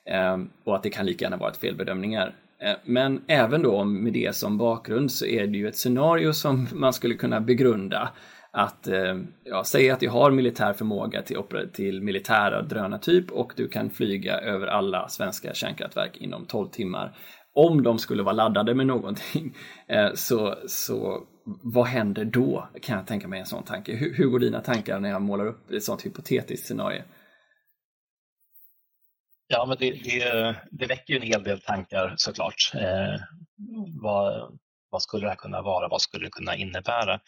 Eh, 0.05 0.39
och 0.65 0.77
att 0.77 0.83
det 0.83 0.91
kan 0.91 1.07
lika 1.07 1.25
gärna 1.25 1.37
varit 1.37 1.57
felbedömningar. 1.57 2.37
Eh, 2.63 2.77
men 2.85 3.25
även 3.27 3.63
då 3.63 3.85
med 3.85 4.13
det 4.13 4.37
som 4.37 4.59
bakgrund 4.59 5.13
så 5.13 5.27
är 5.27 5.47
det 5.47 5.59
ju 5.59 5.69
ett 5.69 5.77
scenario 5.77 6.33
som 6.33 6.69
man 6.73 6.93
skulle 6.93 7.15
kunna 7.15 7.41
begrunda 7.41 8.13
att 8.53 8.89
eh, 8.89 9.19
ja, 9.45 9.65
säga 9.65 9.95
att 9.95 10.03
jag 10.03 10.11
har 10.11 10.31
militär 10.31 10.73
förmåga 10.73 11.23
till, 11.23 11.39
till 11.73 12.03
militära 12.03 12.63
drönartyp 12.63 13.31
och 13.31 13.53
du 13.57 13.69
kan 13.69 13.91
flyga 13.91 14.39
över 14.41 14.67
alla 14.67 15.09
svenska 15.09 15.55
kärnkraftverk 15.55 16.17
inom 16.17 16.47
12 16.47 16.69
timmar. 16.69 17.17
Om 17.55 17.83
de 17.83 17.99
skulle 17.99 18.23
vara 18.23 18.35
laddade 18.35 18.75
med 18.75 18.87
någonting 18.87 19.57
eh, 19.89 20.11
så, 20.15 20.55
så 20.67 21.27
vad 21.63 21.87
händer 21.87 22.25
då? 22.25 22.69
Kan 22.83 22.97
jag 22.97 23.07
tänka 23.07 23.29
mig 23.29 23.41
en 23.41 23.47
sån 23.47 23.65
tanke. 23.65 23.93
Hur, 23.93 24.15
hur 24.15 24.27
går 24.27 24.39
dina 24.39 24.61
tankar 24.61 25.01
när 25.01 25.11
jag 25.11 25.23
målar 25.23 25.47
upp 25.47 25.71
ett 25.71 25.83
sånt 25.83 26.07
hypotetiskt 26.07 26.67
scenario? 26.67 27.03
Ja, 29.53 29.67
men 29.67 29.77
det, 29.79 29.91
det, 29.91 30.57
det 30.71 30.87
väcker 30.87 31.15
ju 31.15 31.21
en 31.21 31.27
hel 31.27 31.43
del 31.43 31.61
tankar 31.61 32.15
såklart. 32.17 32.73
Eh, 32.75 33.21
vad, 34.03 34.59
vad 34.91 35.03
skulle 35.03 35.27
det 35.27 35.29
här 35.29 35.37
kunna 35.37 35.63
vara? 35.63 35.89
Vad 35.89 36.03
skulle 36.03 36.27
det 36.27 36.31
kunna 36.31 36.57
innebära? 36.57 37.21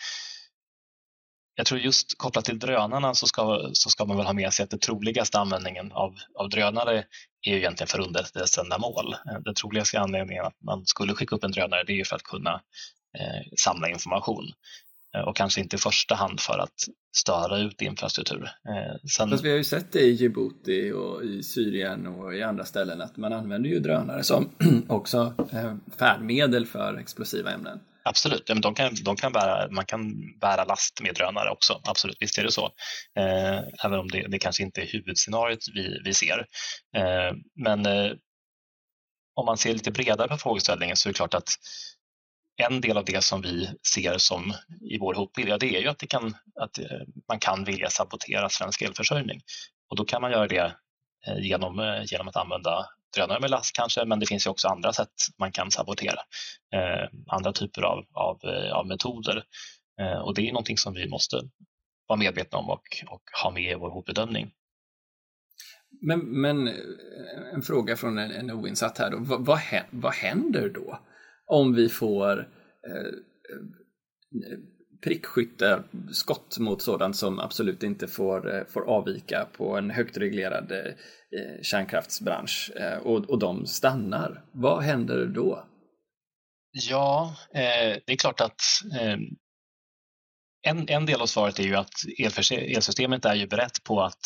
Jag 1.55 1.67
tror 1.67 1.81
just 1.81 2.19
kopplat 2.19 2.45
till 2.45 2.59
drönarna 2.59 3.15
så 3.15 3.27
ska, 3.27 3.71
så 3.73 3.91
ska 3.91 4.05
man 4.05 4.17
väl 4.17 4.27
ha 4.27 4.33
med 4.33 4.53
sig 4.53 4.65
att 4.65 4.71
den 4.71 4.79
troligaste 4.79 5.39
användningen 5.39 5.93
av, 5.93 6.15
av 6.35 6.49
drönare 6.49 7.05
är 7.47 7.51
ju 7.51 7.57
egentligen 7.57 7.89
för 7.89 8.01
underrättelseändamål. 8.01 9.13
Eh, 9.13 9.41
den 9.45 9.55
troligaste 9.55 10.01
anledningen 10.01 10.45
att 10.45 10.63
man 10.63 10.87
skulle 10.87 11.15
skicka 11.15 11.37
upp 11.37 11.45
en 11.45 11.53
drönare 11.53 11.85
det 11.85 11.93
är 11.93 11.97
ju 11.97 12.05
för 12.05 12.17
att 12.17 12.23
kunna 12.23 12.63
eh, 13.19 13.43
samla 13.57 13.89
information 13.89 14.53
och 15.27 15.37
kanske 15.37 15.61
inte 15.61 15.77
i 15.77 15.79
första 15.79 16.15
hand 16.15 16.41
för 16.41 16.59
att 16.59 16.75
störa 17.17 17.59
ut 17.59 17.83
infrastruktur. 17.83 18.43
Eh, 18.45 19.09
sen... 19.17 19.31
Fast 19.31 19.45
vi 19.45 19.51
har 19.51 19.57
ju 19.57 19.65
sett 19.65 19.93
det 19.93 20.01
i 20.01 20.11
Djibouti 20.11 20.93
och 20.93 21.25
i 21.25 21.43
Syrien 21.43 22.07
och 22.07 22.35
i 22.35 22.43
andra 22.43 22.65
ställen 22.65 23.01
att 23.01 23.17
man 23.17 23.33
använder 23.33 23.71
ju 23.71 23.81
drönare 23.81 24.25
som 24.25 24.51
också 24.89 25.35
eh, 25.53 25.75
färdmedel 25.99 26.67
för 26.67 26.97
explosiva 26.97 27.51
ämnen. 27.51 27.81
Absolut, 28.05 28.43
ja, 28.47 28.55
men 28.55 28.63
de 28.63 28.75
kan, 28.75 28.95
de 29.05 29.17
kan 29.17 29.33
bära, 29.33 29.69
man 29.71 29.85
kan 29.85 30.15
bära 30.41 30.65
last 30.65 31.01
med 31.03 31.15
drönare 31.15 31.51
också. 31.51 31.81
Absolut, 31.85 32.17
visst 32.21 32.39
är 32.39 32.45
det 32.45 32.53
så. 32.53 32.67
Eh, 33.19 33.59
även 33.85 33.99
om 33.99 34.09
det, 34.09 34.27
det 34.29 34.39
kanske 34.39 34.63
inte 34.63 34.81
är 34.81 34.87
huvudscenariot 34.87 35.59
vi, 35.75 36.01
vi 36.05 36.15
ser. 36.15 36.47
Eh, 36.97 37.37
men 37.65 37.87
eh, 37.87 38.13
om 39.35 39.47
man 39.47 39.59
ser 39.59 39.73
lite 39.73 39.91
bredare 39.91 40.29
på 40.29 40.37
frågeställningen 40.37 40.97
så 40.97 41.09
är 41.09 41.13
det 41.13 41.17
klart 41.17 41.35
att 41.35 41.49
en 42.57 42.81
del 42.81 42.97
av 42.97 43.05
det 43.05 43.25
som 43.25 43.43
vi 43.43 43.69
ser 43.95 44.19
som 44.19 44.55
i 44.81 44.99
vår 44.99 45.15
hotbild, 45.15 45.49
ja, 45.49 45.59
det 45.59 45.77
är 45.77 45.81
ju 45.81 45.89
att, 45.89 45.99
det 45.99 46.07
kan, 46.07 46.35
att 46.61 46.79
eh, 46.79 47.01
man 47.29 47.39
kan 47.39 47.65
vilja 47.65 47.91
sabotera 47.91 48.49
svensk 48.49 48.83
elförsörjning. 48.83 49.41
Och 49.91 49.97
då 49.97 50.05
kan 50.05 50.23
man 50.23 50.31
göra 50.31 50.47
det 50.49 50.75
eh, 51.27 51.39
genom, 51.39 51.79
eh, 51.79 52.03
genom 52.05 52.29
att 52.29 52.37
använda 52.37 52.87
drönare 53.17 53.41
med 53.41 53.51
last 53.51 53.77
kanske, 53.77 54.05
men 54.05 54.21
det 54.21 54.27
finns 54.27 54.47
ju 54.47 54.51
också 54.51 54.69
andra 54.69 54.93
sätt 54.93 55.13
man 55.39 55.53
kan 55.53 55.71
sabotera. 55.71 56.19
Eh, 56.75 57.09
andra 57.27 57.53
typer 57.53 57.83
av, 57.83 58.05
av, 58.13 58.41
av 58.73 58.87
metoder. 58.87 59.45
Eh, 60.01 60.19
och 60.19 60.35
det 60.35 60.49
är 60.49 60.53
någonting 60.53 60.79
som 60.79 60.95
vi 60.95 61.09
måste 61.09 61.37
vara 62.07 62.19
medvetna 62.19 62.59
om 62.59 62.71
och, 62.71 62.83
och 63.09 63.23
ha 63.43 63.51
med 63.51 63.73
i 63.73 63.75
vår 63.75 63.91
hotbedömning. 63.91 64.51
Men, 66.01 66.21
men 66.21 66.69
en 67.55 67.63
fråga 67.63 67.97
från 67.97 68.19
en, 68.19 68.31
en 68.31 68.51
oinsatt 68.51 68.99
här 68.99 69.11
då. 69.11 69.19
Vad, 69.21 69.47
vad, 69.47 69.61
vad 69.91 70.15
händer 70.15 70.69
då 70.69 70.99
om 71.47 71.75
vi 71.75 71.89
får 71.89 72.39
eh, 72.89 73.07
eh 74.51 74.59
prickskytte, 75.03 75.83
skott 76.13 76.59
mot 76.59 76.83
sådant 76.83 77.17
som 77.17 77.41
absolut 77.41 77.83
inte 77.83 78.09
får, 78.09 78.55
eh, 78.55 78.65
får 78.67 78.91
avvika 78.91 79.49
på 79.57 79.77
en 79.77 79.91
högt 79.91 80.17
reglerad 80.17 80.73
eh, 80.73 80.93
kärnkraftsbransch 81.63 82.71
eh, 82.77 82.99
och, 82.99 83.31
och 83.31 83.39
de 83.39 83.67
stannar. 83.67 84.45
Vad 84.53 84.83
händer 84.83 85.27
då? 85.27 85.67
Ja, 86.71 87.37
eh, 87.55 87.99
det 88.07 88.13
är 88.13 88.17
klart 88.17 88.41
att 88.41 88.61
eh, 89.01 89.17
en, 90.63 90.89
en 90.89 91.07
del 91.07 91.21
av 91.21 91.27
svaret 91.27 91.59
är 91.59 91.63
ju 91.63 91.77
att 91.77 91.95
elsystemet 92.77 93.25
är 93.25 93.35
ju 93.35 93.47
berett 93.47 93.85
på 93.85 94.03
att 94.03 94.21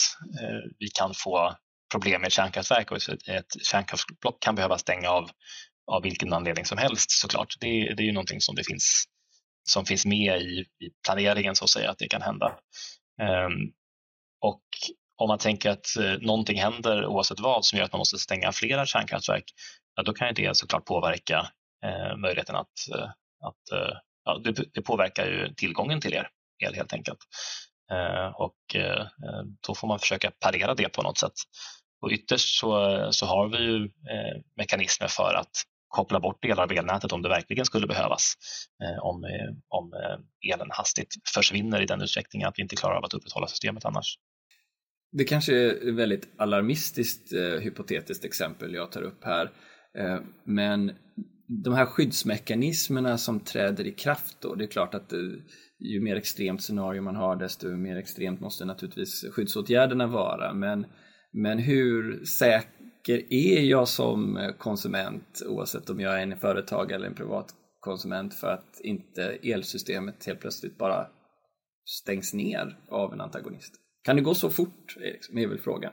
vi 0.78 0.88
kan 0.88 1.12
få 1.14 1.56
problem 1.92 2.20
med 2.20 2.32
kärnkraftverk 2.32 2.90
och 2.90 2.96
ett 3.28 3.66
kärnkraftsblock 3.70 4.42
kan 4.42 4.54
behöva 4.54 4.78
stänga 4.78 5.11
av 5.11 5.30
av 5.86 6.02
vilken 6.02 6.32
anledning 6.32 6.64
som 6.64 6.78
helst 6.78 7.10
såklart. 7.10 7.54
Det, 7.60 7.94
det 7.94 8.02
är 8.02 8.06
ju 8.06 8.12
någonting 8.12 8.40
som 8.40 8.54
det 8.54 8.64
finns 8.64 9.04
som 9.68 9.84
finns 9.86 10.06
med 10.06 10.40
i, 10.42 10.60
i 10.60 10.90
planeringen 11.06 11.56
så 11.56 11.64
att 11.64 11.70
säga 11.70 11.90
att 11.90 11.98
det 11.98 12.08
kan 12.08 12.22
hända. 12.22 12.46
Um, 13.22 13.72
och 14.40 14.62
om 15.16 15.28
man 15.28 15.38
tänker 15.38 15.70
att 15.70 15.96
eh, 15.96 16.18
någonting 16.20 16.60
händer 16.60 17.06
oavsett 17.06 17.40
vad 17.40 17.64
som 17.64 17.78
gör 17.78 17.84
att 17.84 17.92
man 17.92 17.98
måste 17.98 18.18
stänga 18.18 18.52
flera 18.52 18.86
kärnkraftverk, 18.86 19.44
ja, 19.94 20.02
då 20.02 20.12
kan 20.12 20.28
ju 20.28 20.34
det 20.34 20.56
såklart 20.56 20.84
påverka 20.84 21.50
eh, 21.84 22.16
möjligheten 22.16 22.56
att, 22.56 22.88
eh, 22.94 23.08
att 23.44 23.72
eh, 23.72 23.96
ja, 24.24 24.40
det, 24.44 24.52
det, 24.74 24.82
påverkar 24.82 25.26
ju 25.26 25.54
tillgången 25.54 26.00
till 26.00 26.14
er 26.14 26.28
el 26.64 26.74
helt 26.74 26.92
enkelt. 26.92 27.18
Ehm, 27.92 27.98
eh, 27.98 28.26
och 28.26 28.56
då 29.66 29.74
får 29.74 29.88
man 29.88 29.98
försöka 29.98 30.30
parera 30.40 30.74
det 30.74 30.88
på 30.88 31.02
något 31.02 31.18
sätt. 31.18 31.32
Och 32.00 32.10
ytterst 32.10 32.58
så, 32.58 33.08
så 33.12 33.26
har 33.26 33.48
vi 33.48 33.58
ju 33.58 33.84
eh, 33.84 34.42
mekanismer 34.56 35.08
för 35.08 35.34
att 35.34 35.62
koppla 35.88 36.20
bort 36.20 36.42
delar 36.42 36.62
av 36.62 36.72
elnätet 36.72 37.12
om 37.12 37.22
det 37.22 37.28
verkligen 37.28 37.64
skulle 37.64 37.86
behövas. 37.86 38.34
Eh, 38.82 39.04
om, 39.04 39.24
eh, 39.24 39.54
om 39.68 39.92
eh, 39.92 40.52
elen 40.54 40.68
hastigt 40.70 41.14
försvinner 41.34 41.82
i 41.82 41.86
den 41.86 42.02
utsträckningen 42.02 42.48
att 42.48 42.54
vi 42.58 42.62
inte 42.62 42.76
klarar 42.76 42.96
av 42.96 43.04
att 43.04 43.14
upprätthålla 43.14 43.46
systemet 43.46 43.84
annars. 43.84 44.18
Det 45.12 45.24
kanske 45.24 45.54
är 45.54 45.88
ett 45.88 45.94
väldigt 45.94 46.28
alarmistiskt 46.36 47.32
eh, 47.32 47.60
hypotetiskt 47.60 48.24
exempel 48.24 48.74
jag 48.74 48.92
tar 48.92 49.02
upp 49.02 49.24
här. 49.24 49.52
Eh, 49.98 50.18
men 50.44 50.92
de 51.64 51.74
här 51.74 51.86
skyddsmekanismerna 51.86 53.18
som 53.18 53.40
träder 53.40 53.86
i 53.86 53.92
kraft 53.92 54.36
då, 54.40 54.54
det 54.54 54.64
är 54.64 54.68
klart 54.68 54.94
att 54.94 55.12
eh, 55.12 55.18
ju 55.78 56.00
mer 56.00 56.16
extremt 56.16 56.62
scenario 56.62 57.02
man 57.02 57.16
har 57.16 57.36
desto 57.36 57.68
mer 57.68 57.96
extremt 57.96 58.40
måste 58.40 58.64
naturligtvis 58.64 59.24
skyddsåtgärderna 59.32 60.06
vara. 60.06 60.54
Men, 60.54 60.86
men 61.32 61.58
hur 61.58 62.24
säker 63.06 63.32
är 63.34 63.60
jag 63.60 63.88
som 63.88 64.52
konsument 64.58 65.42
oavsett 65.46 65.90
om 65.90 66.00
jag 66.00 66.18
är 66.18 66.22
en 66.22 66.36
företag 66.36 66.92
eller 66.92 67.06
en 67.06 67.14
privatkonsument, 67.14 68.34
för 68.34 68.48
att 68.48 68.80
inte 68.80 69.38
elsystemet 69.42 70.26
helt 70.26 70.40
plötsligt 70.40 70.78
bara 70.78 71.06
stängs 71.84 72.34
ner 72.34 72.78
av 72.88 73.12
en 73.12 73.20
antagonist? 73.20 73.75
Kan 74.04 74.16
det 74.16 74.22
gå 74.22 74.34
så 74.34 74.50
fort? 74.50 74.96
är 75.42 75.46
väl 75.46 75.58
frågan. 75.58 75.92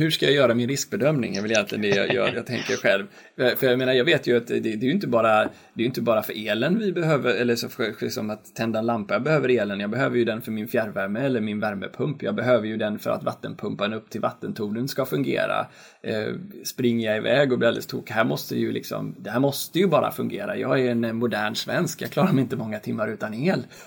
Hur 0.00 0.10
ska 0.10 0.26
jag 0.26 0.34
göra 0.34 0.54
min 0.54 0.68
riskbedömning? 0.68 1.36
är 1.36 1.42
väl 1.42 1.50
egentligen 1.50 1.82
det 1.82 1.88
jag, 1.88 2.14
gör, 2.14 2.32
jag 2.34 2.46
tänker 2.46 2.76
själv. 2.76 3.06
För 3.36 3.66
jag 3.66 3.78
menar, 3.78 3.92
jag 3.92 4.04
vet 4.04 4.26
ju 4.26 4.36
att 4.36 4.46
det, 4.46 4.60
det 4.60 4.72
är 4.72 4.84
ju 4.84 4.92
inte 4.92 5.06
bara, 5.06 5.48
det 5.74 5.82
är 5.82 5.86
inte 5.86 6.02
bara 6.02 6.22
för 6.22 6.48
elen 6.48 6.78
vi 6.78 6.92
behöver, 6.92 7.34
eller 7.34 7.56
så 7.56 7.68
för, 7.68 8.08
som 8.08 8.30
att 8.30 8.54
tända 8.54 8.78
en 8.78 8.86
lampa. 8.86 9.14
Jag 9.14 9.22
behöver 9.22 9.48
elen, 9.48 9.80
jag 9.80 9.90
behöver 9.90 10.16
ju 10.16 10.24
den 10.24 10.42
för 10.42 10.52
min 10.52 10.68
fjärrvärme 10.68 11.20
eller 11.20 11.40
min 11.40 11.60
värmepump. 11.60 12.22
Jag 12.22 12.34
behöver 12.34 12.66
ju 12.66 12.76
den 12.76 12.98
för 12.98 13.10
att 13.10 13.22
vattenpumpan 13.22 13.92
upp 13.92 14.10
till 14.10 14.20
vattentornen 14.20 14.88
ska 14.88 15.06
fungera. 15.06 15.66
Eh, 16.02 16.34
springer 16.64 17.08
jag 17.08 17.16
iväg 17.16 17.52
och 17.52 17.58
blir 17.58 17.68
alldeles 17.68 17.86
tokig, 17.86 18.14
här 18.14 18.24
måste 18.24 18.56
ju 18.56 18.72
liksom, 18.72 19.14
det 19.18 19.30
här 19.30 19.40
måste 19.40 19.78
ju 19.78 19.86
bara 19.86 20.12
fungera. 20.12 20.56
Jag 20.56 20.80
är 20.80 20.90
en 20.90 21.16
modern 21.16 21.54
svensk, 21.54 22.02
jag 22.02 22.10
klarar 22.10 22.32
mig 22.32 22.42
inte 22.42 22.56
många 22.56 22.78
timmar 22.78 23.08
utan 23.08 23.34
el. 23.34 23.66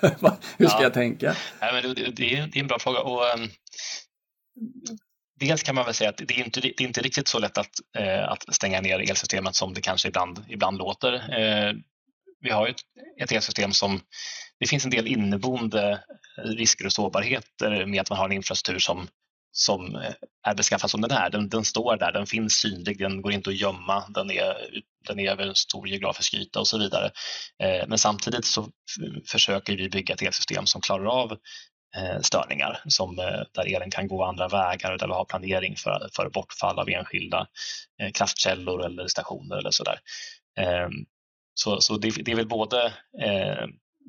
hur 0.58 0.66
ska 0.66 0.78
ja. 0.78 0.82
jag 0.82 0.94
tänka? 0.94 1.34
Ja, 1.60 1.66
men 1.72 1.94
det, 1.94 2.10
det, 2.16 2.34
är, 2.34 2.58
en 2.60 2.66
bra 2.66 2.78
fråga. 2.78 3.00
Och, 3.00 3.20
um 3.38 3.48
dels 5.40 5.62
kan 5.62 5.74
man 5.74 5.84
väl 5.84 5.94
säga 5.94 6.10
att 6.10 6.16
det 6.16 6.34
är 6.34 6.44
inte, 6.44 6.60
det 6.60 6.80
är 6.80 6.86
inte 6.86 7.02
riktigt 7.02 7.28
så 7.28 7.38
lätt 7.38 7.58
att, 7.58 7.70
eh, 7.98 8.28
att 8.28 8.54
stänga 8.54 8.80
ner 8.80 9.10
elsystemet 9.10 9.54
som 9.54 9.74
det 9.74 9.80
kanske 9.80 10.08
ibland, 10.08 10.44
ibland 10.48 10.78
låter. 10.78 11.12
Eh, 11.12 11.72
vi 12.40 12.50
har 12.50 12.68
ett, 12.68 12.80
ett 13.20 13.32
elsystem 13.32 13.72
som 13.72 14.00
det 14.60 14.66
finns 14.66 14.84
en 14.84 14.90
del 14.90 15.06
inneboende 15.06 16.04
risker 16.36 16.86
och 16.86 16.92
sårbarheter 16.92 17.86
med 17.86 18.00
att 18.00 18.10
man 18.10 18.18
har 18.18 18.26
en 18.26 18.32
infrastruktur 18.32 18.78
som, 18.78 19.08
som 19.52 19.96
eh, 19.96 20.12
är 20.46 20.54
beskaffad 20.54 20.90
som 20.90 21.00
den 21.00 21.10
är. 21.10 21.30
Den, 21.30 21.48
den 21.48 21.64
står 21.64 21.96
där, 21.96 22.12
den 22.12 22.26
finns 22.26 22.54
synlig, 22.54 22.98
den 22.98 23.22
går 23.22 23.32
inte 23.32 23.50
att 23.50 23.60
gömma, 23.60 24.04
den 24.08 24.30
är, 24.30 24.54
den 25.08 25.20
är 25.20 25.30
över 25.30 25.46
en 25.46 25.54
stor 25.54 25.88
geografisk 25.88 26.34
yta 26.34 26.60
och 26.60 26.68
så 26.68 26.78
vidare. 26.78 27.10
Eh, 27.62 27.88
men 27.88 27.98
samtidigt 27.98 28.44
så 28.44 28.68
försöker 29.30 29.76
vi 29.76 29.88
bygga 29.88 30.14
ett 30.14 30.22
elsystem 30.22 30.66
som 30.66 30.80
klarar 30.80 31.06
av 31.06 31.38
Eh, 31.96 32.20
störningar 32.20 32.80
som, 32.86 33.18
eh, 33.18 33.42
där 33.52 33.76
elen 33.76 33.90
kan 33.90 34.08
gå 34.08 34.24
andra 34.24 34.48
vägar 34.48 34.92
och 34.92 34.98
där 34.98 35.06
vi 35.06 35.12
har 35.12 35.24
planering 35.24 35.76
för, 35.76 36.08
för 36.16 36.28
bortfall 36.28 36.78
av 36.78 36.88
enskilda 36.88 37.46
eh, 38.02 38.12
kraftkällor 38.12 38.84
eller 38.84 39.06
stationer 39.06 39.56
eller 39.56 39.70
sådär. 39.70 40.00
Ehm, 40.58 40.92
så, 41.54 41.80
så 41.80 41.96
det, 41.96 42.10
det 42.24 42.32
är 42.32 42.36
väl 42.36 42.48
både 42.48 42.92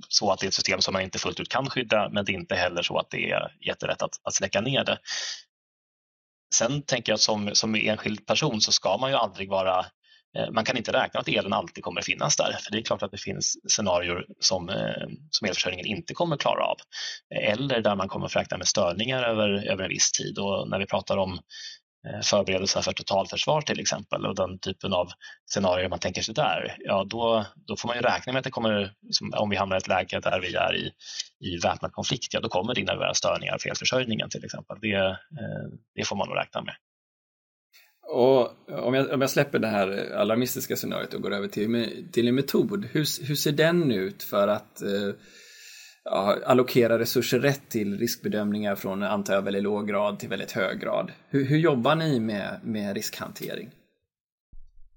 så 0.10 0.32
att 0.32 0.40
det 0.40 0.46
är 0.46 0.48
ett 0.48 0.54
system 0.54 0.82
som 0.82 0.94
man 0.94 1.02
inte 1.02 1.20
fullt 1.20 1.40
ut 1.40 1.50
kan 1.50 1.70
skydda 1.70 2.10
men 2.10 2.26
det 2.26 2.32
är 2.32 2.34
inte 2.34 2.56
heller 2.56 2.82
så 2.82 2.98
att 2.98 3.10
det 3.10 3.32
är 3.32 3.56
jättelätt 3.60 4.02
att, 4.02 4.20
att 4.24 4.34
släcka 4.34 4.62
ner 4.62 4.84
det. 4.84 5.00
Sen 6.56 6.82
tänker 6.82 7.12
jag 7.12 7.16
att 7.16 7.22
som, 7.22 7.50
som 7.54 7.76
enskild 7.76 8.26
person 8.26 8.62
så 8.62 8.72
ska 8.72 8.98
man 8.98 9.10
ju 9.10 9.16
aldrig 9.16 9.50
vara 9.50 9.86
Eh, 10.36 10.52
man 10.52 10.66
kan 10.66 10.78
inte 10.78 10.92
räkna 10.92 11.20
att 11.20 11.28
elen 11.28 11.54
alltid 11.54 11.84
kommer 11.84 12.02
finnas 12.02 12.36
där, 12.36 12.58
för 12.64 12.72
det 12.72 12.78
är 12.78 12.82
klart 12.82 13.04
att 13.04 13.12
det 13.12 13.18
finns 13.18 13.58
scenarier 13.72 14.26
som, 14.40 14.70
eh, 14.70 15.08
som 15.30 15.48
elförsörjningen 15.48 15.86
inte 15.86 16.14
kommer 16.14 16.38
klara 16.38 16.64
av. 16.64 16.78
Eh, 17.36 17.52
eller 17.52 17.82
där 17.82 17.96
man 17.96 18.08
kommer 18.08 18.26
att 18.26 18.36
räkna 18.36 18.58
med 18.58 18.68
störningar 18.68 19.24
över, 19.24 19.72
över 19.72 19.84
en 19.84 19.90
viss 19.90 20.12
tid. 20.12 20.40
Och 20.40 20.70
när 20.70 20.80
vi 20.80 20.86
pratar 20.86 21.18
om 21.18 21.40
förberedelser 22.24 22.82
för 22.82 22.94
totalförsvar 22.94 23.62
till 23.62 23.80
exempel 23.80 24.26
och 24.26 24.36
den 24.36 24.60
typen 24.60 24.94
av 24.94 25.08
scenarier 25.52 25.90
man 25.90 26.00
tänker 26.00 26.22
sig 26.22 26.34
där, 26.34 26.76
ja 26.80 27.04
då, 27.04 27.46
då 27.56 27.76
får 27.76 27.88
man 27.88 27.98
ju 27.98 28.02
räkna 28.02 28.34
med 28.34 28.40
att 28.40 28.44
det 28.44 28.52
kommer, 28.52 28.94
om 29.38 29.50
vi 29.50 29.56
hamnar 29.56 29.76
i 29.76 29.78
ett 29.78 29.88
läge 29.88 30.20
där 30.20 30.40
vi 30.40 30.56
är 30.56 30.76
i, 30.76 30.92
i 31.40 31.58
väpnad 31.58 31.92
konflikt, 31.92 32.34
ja 32.34 32.40
då 32.40 32.50
kommer 32.50 32.74
det 32.74 32.82
innebära 32.82 33.14
störningar 33.14 33.58
för 33.62 33.70
elförsörjningen 33.70 34.30
till 34.30 34.46
exempel. 34.46 34.78
Det, 34.82 35.18
det 35.96 36.04
får 36.04 36.16
man 36.16 36.28
nog 36.28 36.38
räkna 36.38 36.62
med. 36.62 36.76
Och 38.08 38.70
om 38.86 38.94
jag, 38.94 39.12
om 39.12 39.22
jag 39.22 39.30
släpper 39.30 39.60
det 39.60 39.68
här 39.68 40.12
alarmistiska 40.16 40.76
scenariot 40.76 41.14
och 41.14 41.22
går 41.22 41.34
över 41.34 41.48
till, 41.48 42.08
till 42.12 42.28
en 42.28 42.36
metod, 42.36 42.86
hur, 42.86 43.26
hur 43.28 43.36
ser 43.36 43.52
den 43.52 43.92
ut 43.92 44.24
för 44.24 44.48
att 44.48 44.82
eh, 44.82 45.14
ja, 46.04 46.38
allokera 46.46 47.00
resurser 47.00 47.40
rätt 47.40 47.70
till 47.70 47.98
riskbedömningar 47.98 48.76
från 48.76 49.04
antar 49.04 49.34
jag 49.34 49.42
väldigt 49.42 49.64
låg 49.64 49.88
grad 49.88 50.20
till 50.20 50.30
väldigt 50.30 50.52
hög 50.52 50.80
grad. 50.80 51.12
Hur, 51.30 51.46
hur 51.46 51.58
jobbar 51.58 51.96
ni 51.96 52.20
med, 52.20 52.60
med 52.64 52.96
riskhantering? 52.96 53.72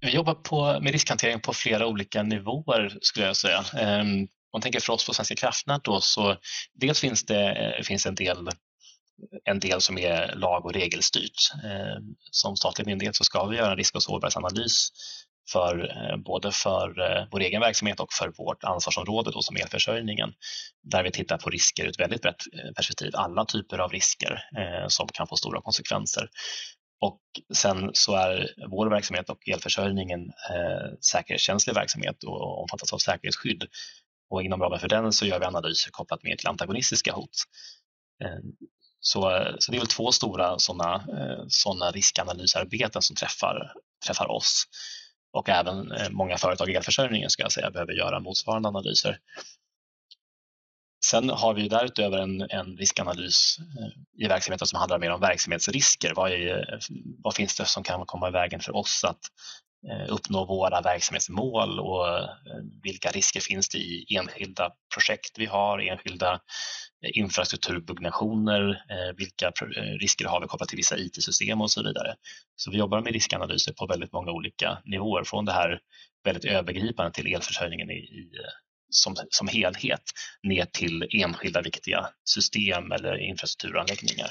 Vi 0.00 0.14
jobbar 0.14 0.34
på, 0.34 0.80
med 0.82 0.92
riskhantering 0.92 1.40
på 1.40 1.52
flera 1.52 1.86
olika 1.86 2.22
nivåer 2.22 2.98
skulle 3.00 3.26
jag 3.26 3.36
säga. 3.36 3.64
Ehm, 3.78 4.22
om 4.22 4.28
man 4.52 4.62
tänker 4.62 4.80
för 4.80 4.92
oss 4.92 5.06
på 5.06 5.14
Svenska 5.14 5.34
kraftnät 5.34 5.84
då 5.84 6.00
så 6.00 6.36
dels 6.74 7.00
finns 7.00 7.26
det 7.26 7.74
eh, 7.78 7.82
finns 7.82 8.06
en 8.06 8.14
del 8.14 8.48
en 9.44 9.60
del 9.60 9.80
som 9.80 9.98
är 9.98 10.34
lag 10.34 10.64
och 10.64 10.72
regelstyrt. 10.72 11.52
Eh, 11.64 12.02
som 12.30 12.56
statlig 12.56 12.86
myndighet 12.86 13.16
så 13.16 13.24
ska 13.24 13.44
vi 13.44 13.56
göra 13.56 13.70
en 13.70 13.76
risk 13.76 13.94
och 13.94 14.02
sårbarhetsanalys 14.02 14.88
för 15.52 15.90
eh, 15.90 16.16
både 16.16 16.52
för 16.52 17.00
eh, 17.00 17.26
vår 17.30 17.40
egen 17.40 17.60
verksamhet 17.60 18.00
och 18.00 18.12
för 18.12 18.32
vårt 18.38 18.64
ansvarsområde 18.64 19.30
då 19.30 19.42
som 19.42 19.56
elförsörjningen 19.56 20.32
där 20.82 21.02
vi 21.02 21.10
tittar 21.10 21.38
på 21.38 21.50
risker 21.50 21.84
ur 21.84 21.90
ett 21.90 22.00
väldigt 22.00 22.22
brett 22.22 22.42
perspektiv, 22.76 23.10
alla 23.14 23.44
typer 23.44 23.78
av 23.78 23.92
risker 23.92 24.42
som 24.88 25.08
kan 25.08 25.26
få 25.26 25.36
stora 25.36 25.60
konsekvenser. 25.60 26.28
Och 27.00 27.20
sen 27.54 27.90
så 27.92 28.14
är 28.14 28.54
vår 28.70 28.90
verksamhet 28.90 29.30
och 29.30 29.48
elförsörjningen 29.48 30.20
eh, 30.50 30.92
säkerhetskänslig 31.00 31.74
verksamhet 31.74 32.24
och 32.24 32.62
omfattas 32.62 32.92
av 32.92 32.98
säkerhetsskydd. 32.98 33.64
Och 34.30 34.42
inom 34.42 34.62
ramen 34.62 34.78
för 34.78 34.88
den 34.88 35.12
så 35.12 35.26
gör 35.26 35.40
vi 35.40 35.46
analyser 35.46 35.90
kopplat 35.90 36.22
mer 36.22 36.36
till 36.36 36.48
antagonistiska 36.48 37.12
hot. 37.12 37.30
Så, 39.00 39.20
så 39.58 39.72
det 39.72 39.76
är 39.76 39.80
väl 39.80 39.88
två 39.88 40.12
stora 40.12 40.58
sådana 40.58 40.94
eh, 40.94 41.44
såna 41.48 41.90
riskanalysarbeten 41.90 43.02
som 43.02 43.16
träffar, 43.16 43.72
träffar 44.06 44.30
oss. 44.30 44.64
Och 45.32 45.48
även 45.48 45.92
eh, 45.92 46.10
många 46.10 46.36
företag 46.38 46.70
i 46.70 46.74
elförsörjningen 46.74 47.30
ska 47.30 47.42
jag 47.42 47.52
säga 47.52 47.70
behöver 47.70 47.92
göra 47.92 48.20
motsvarande 48.20 48.68
analyser. 48.68 49.18
Sen 51.04 51.30
har 51.30 51.54
vi 51.54 51.68
därutöver 51.68 52.18
en, 52.18 52.40
en 52.40 52.76
riskanalys 52.76 53.56
eh, 53.58 54.24
i 54.24 54.28
verksamheten 54.28 54.66
som 54.66 54.78
handlar 54.78 54.98
mer 54.98 55.10
om 55.10 55.20
verksamhetsrisker. 55.20 56.12
Vad, 56.14 56.32
är, 56.32 56.80
vad 57.22 57.34
finns 57.34 57.56
det 57.56 57.64
som 57.64 57.82
kan 57.82 58.06
komma 58.06 58.28
i 58.28 58.32
vägen 58.32 58.60
för 58.60 58.76
oss 58.76 59.04
att 59.04 59.20
uppnå 60.08 60.44
våra 60.44 60.80
verksamhetsmål 60.80 61.80
och 61.80 62.06
vilka 62.82 63.10
risker 63.10 63.40
finns 63.40 63.68
det 63.68 63.78
i 63.78 64.06
enskilda 64.16 64.70
projekt 64.94 65.38
vi 65.38 65.46
har, 65.46 65.78
enskilda 65.78 66.40
infrastrukturbyggnationer, 67.02 68.70
eh, 68.70 69.16
vilka 69.16 69.46
eh, 69.46 69.98
risker 70.00 70.24
har 70.24 70.40
vi 70.40 70.46
kopplat 70.46 70.68
till 70.68 70.76
vissa 70.76 70.98
IT-system 70.98 71.60
och 71.60 71.70
så 71.70 71.82
vidare. 71.82 72.14
Så 72.56 72.70
vi 72.70 72.78
jobbar 72.78 73.00
med 73.00 73.12
riskanalyser 73.12 73.72
på 73.72 73.86
väldigt 73.86 74.12
många 74.12 74.32
olika 74.32 74.78
nivåer, 74.84 75.24
från 75.24 75.44
det 75.44 75.52
här 75.52 75.80
väldigt 76.24 76.44
övergripande 76.44 77.12
till 77.12 77.34
elförsörjningen 77.34 77.90
i, 77.90 78.30
eh, 78.34 78.50
som, 78.90 79.14
som 79.30 79.48
helhet 79.48 80.02
ner 80.42 80.64
till 80.64 81.08
enskilda 81.10 81.62
viktiga 81.62 82.08
system 82.24 82.92
eller 82.92 83.18
infrastrukturanläggningar. 83.18 84.28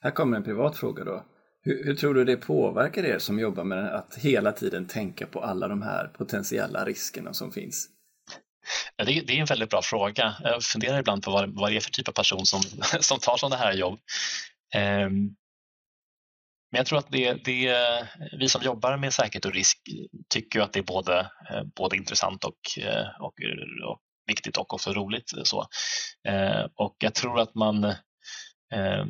Här 0.00 0.10
kommer 0.10 0.36
en 0.36 0.44
privat 0.44 0.76
fråga 0.76 1.04
då. 1.04 1.26
Hur, 1.62 1.84
hur, 1.84 1.94
tror 1.94 2.14
du 2.14 2.24
det 2.24 2.36
påverkar 2.36 3.04
er 3.04 3.18
som 3.18 3.38
jobbar 3.38 3.64
med 3.64 3.94
att 3.94 4.14
hela 4.18 4.52
tiden 4.52 4.86
tänka 4.86 5.26
på 5.26 5.40
alla 5.40 5.68
de 5.68 5.82
här 5.82 6.06
potentiella 6.06 6.84
riskerna 6.84 7.32
som 7.32 7.52
finns? 7.52 7.88
Ja, 8.96 9.04
det, 9.04 9.20
det, 9.20 9.32
är 9.36 9.40
en 9.40 9.46
väldigt 9.46 9.70
bra 9.70 9.82
fråga. 9.82 10.36
Jag 10.42 10.62
funderar 10.62 10.98
ibland 10.98 11.22
på 11.22 11.30
vad, 11.30 11.54
vad 11.54 11.72
det 11.72 11.76
är 11.76 11.80
för 11.80 11.90
typ 11.90 12.08
av 12.08 12.12
person 12.12 12.46
som, 12.46 12.60
som 13.00 13.18
tar 13.18 13.36
sådana 13.36 13.56
här 13.56 13.72
jobb. 13.72 13.98
Um, 14.76 15.36
men 16.70 16.78
jag 16.78 16.86
tror 16.86 16.98
att 16.98 17.10
det, 17.10 17.44
det, 17.44 17.76
vi 18.38 18.48
som 18.48 18.62
jobbar 18.62 18.96
med 18.96 19.14
säkerhet 19.14 19.44
och 19.44 19.52
risk 19.52 19.78
tycker 20.28 20.60
att 20.60 20.72
det 20.72 20.78
är 20.78 20.82
både, 20.82 21.20
eh, 21.50 21.62
både 21.76 21.96
intressant 21.96 22.44
och, 22.44 22.58
eh, 22.78 23.06
och, 23.20 23.34
och 23.90 24.00
viktigt 24.26 24.56
och 24.56 24.74
också 24.74 24.92
roligt. 24.92 25.32
Eh, 25.36 25.42
så. 25.42 25.66
Och 26.74 26.96
jag 26.98 27.14
tror 27.14 27.40
att 27.40 27.54
man, 27.54 27.84
ehm, 28.74 29.08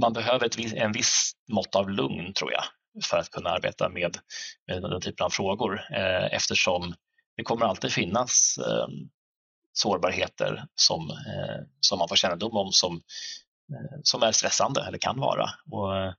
man 0.00 0.12
behöver 0.12 0.46
ett, 0.46 0.72
en 0.74 0.92
viss 0.92 1.32
mått 1.52 1.74
av 1.74 1.90
lugn 1.90 2.32
tror 2.34 2.52
jag 2.52 2.64
för 3.04 3.16
att 3.16 3.30
kunna 3.30 3.50
arbeta 3.50 3.88
med, 3.88 4.18
med 4.66 4.82
den 4.82 5.00
typen 5.00 5.24
av 5.26 5.30
frågor 5.30 5.80
eftersom 6.30 6.94
det 7.36 7.42
kommer 7.42 7.66
alltid 7.66 7.92
finnas 7.92 8.58
ehm, 8.58 9.08
sårbarheter 9.72 10.64
som, 10.74 11.10
eh, 11.10 11.60
som 11.80 11.98
man 11.98 12.08
får 12.08 12.16
kännedom 12.16 12.56
om 12.56 12.72
som, 12.72 12.94
eh, 13.72 13.98
som 14.02 14.22
är 14.22 14.32
stressande 14.32 14.84
eller 14.86 14.98
kan 14.98 15.20
vara. 15.20 15.50
Och 15.70 16.14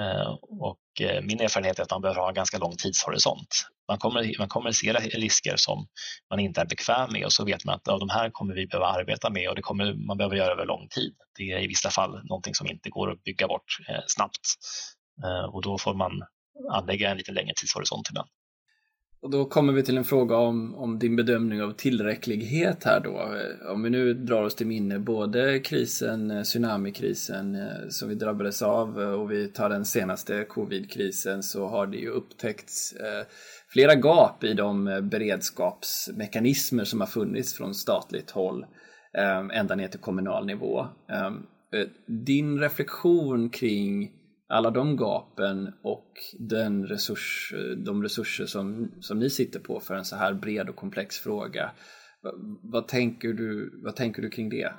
Eh, 0.00 0.30
och 0.40 1.00
eh, 1.00 1.22
min 1.22 1.40
erfarenhet 1.40 1.78
är 1.78 1.82
att 1.82 1.90
man 1.90 2.00
behöver 2.00 2.20
ha 2.20 2.28
en 2.28 2.34
ganska 2.34 2.58
lång 2.58 2.76
tidshorisont. 2.76 3.66
Man 3.88 3.98
kommer, 3.98 4.38
man 4.38 4.48
kommer 4.48 4.72
se 4.72 4.92
risker 4.92 5.54
som 5.56 5.86
man 6.30 6.40
inte 6.40 6.60
är 6.60 6.66
bekväm 6.66 7.12
med 7.12 7.24
och 7.24 7.32
så 7.32 7.44
vet 7.44 7.64
man 7.64 7.74
att 7.74 7.88
av 7.88 8.00
de 8.00 8.08
här 8.08 8.30
kommer 8.30 8.54
vi 8.54 8.66
behöva 8.66 8.86
arbeta 8.86 9.30
med 9.30 9.48
och 9.48 9.56
det 9.56 9.62
kommer 9.62 10.06
man 10.06 10.16
behöva 10.16 10.36
göra 10.36 10.52
över 10.52 10.66
lång 10.66 10.88
tid. 10.88 11.14
Det 11.38 11.52
är 11.52 11.58
i 11.58 11.66
vissa 11.66 11.90
fall 11.90 12.24
någonting 12.24 12.54
som 12.54 12.66
inte 12.66 12.90
går 12.90 13.10
att 13.10 13.22
bygga 13.22 13.48
bort 13.48 13.78
eh, 13.88 14.00
snabbt 14.06 14.46
eh, 15.24 15.54
och 15.54 15.62
då 15.62 15.78
får 15.78 15.94
man 15.94 16.12
anlägga 16.72 17.10
en 17.10 17.16
lite 17.16 17.32
längre 17.32 17.52
tidshorisont 17.56 18.04
till 18.04 18.14
den. 18.14 18.26
Och 19.22 19.30
då 19.30 19.44
kommer 19.44 19.72
vi 19.72 19.82
till 19.82 19.96
en 19.96 20.04
fråga 20.04 20.36
om, 20.36 20.74
om 20.74 20.98
din 20.98 21.16
bedömning 21.16 21.62
av 21.62 21.72
tillräcklighet 21.72 22.84
här 22.84 23.00
då. 23.00 23.10
Eh, 23.10 23.72
om 23.72 23.82
vi 23.82 23.90
nu 23.90 24.14
drar 24.14 24.42
oss 24.42 24.54
till 24.54 24.66
minne 24.66 24.98
både 24.98 25.58
krisen, 25.58 26.30
eh, 26.30 26.42
tsunamikrisen 26.42 27.54
eh, 27.54 27.88
som 27.88 28.08
vi 28.08 28.14
drabbades 28.14 28.62
av 28.62 28.98
och 28.98 29.30
vi 29.30 29.48
tar 29.48 29.68
den 29.68 29.84
senaste 29.84 30.44
covidkrisen 30.44 31.42
så 31.42 31.66
har 31.66 31.86
det 31.86 31.96
ju 31.96 32.08
upptäckts 32.08 32.94
flera 33.68 33.94
gap 33.94 34.44
i 34.44 34.54
de 34.54 35.00
beredskapsmekanismer 35.02 36.84
som 36.84 37.00
har 37.00 37.06
funnits 37.06 37.54
från 37.54 37.74
statligt 37.74 38.30
håll 38.30 38.66
ända 39.52 39.74
ner 39.74 39.88
till 39.88 40.00
kommunal 40.00 40.46
nivå. 40.46 40.86
Din 42.06 42.60
reflektion 42.60 43.50
kring 43.50 44.10
alla 44.50 44.70
de 44.70 44.96
gapen 44.96 45.74
och 45.82 46.12
den 46.38 46.86
resurs, 46.86 47.52
de 47.76 48.02
resurser 48.02 48.46
som, 48.46 48.92
som 49.00 49.18
ni 49.18 49.30
sitter 49.30 49.60
på 49.60 49.80
för 49.80 49.94
en 49.94 50.04
så 50.04 50.16
här 50.16 50.32
bred 50.32 50.68
och 50.68 50.76
komplex 50.76 51.18
fråga. 51.18 51.72
Vad, 52.22 52.34
vad, 52.62 52.88
tänker, 52.88 53.28
du, 53.28 53.80
vad 53.84 53.96
tänker 53.96 54.22
du 54.22 54.30
kring 54.30 54.48
det? 54.48 54.72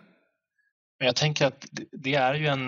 Jag 0.98 1.16
tänker 1.16 1.46
att 1.46 1.66
det 1.92 2.16
är 2.16 2.34
ju 2.34 2.48
en, 2.48 2.68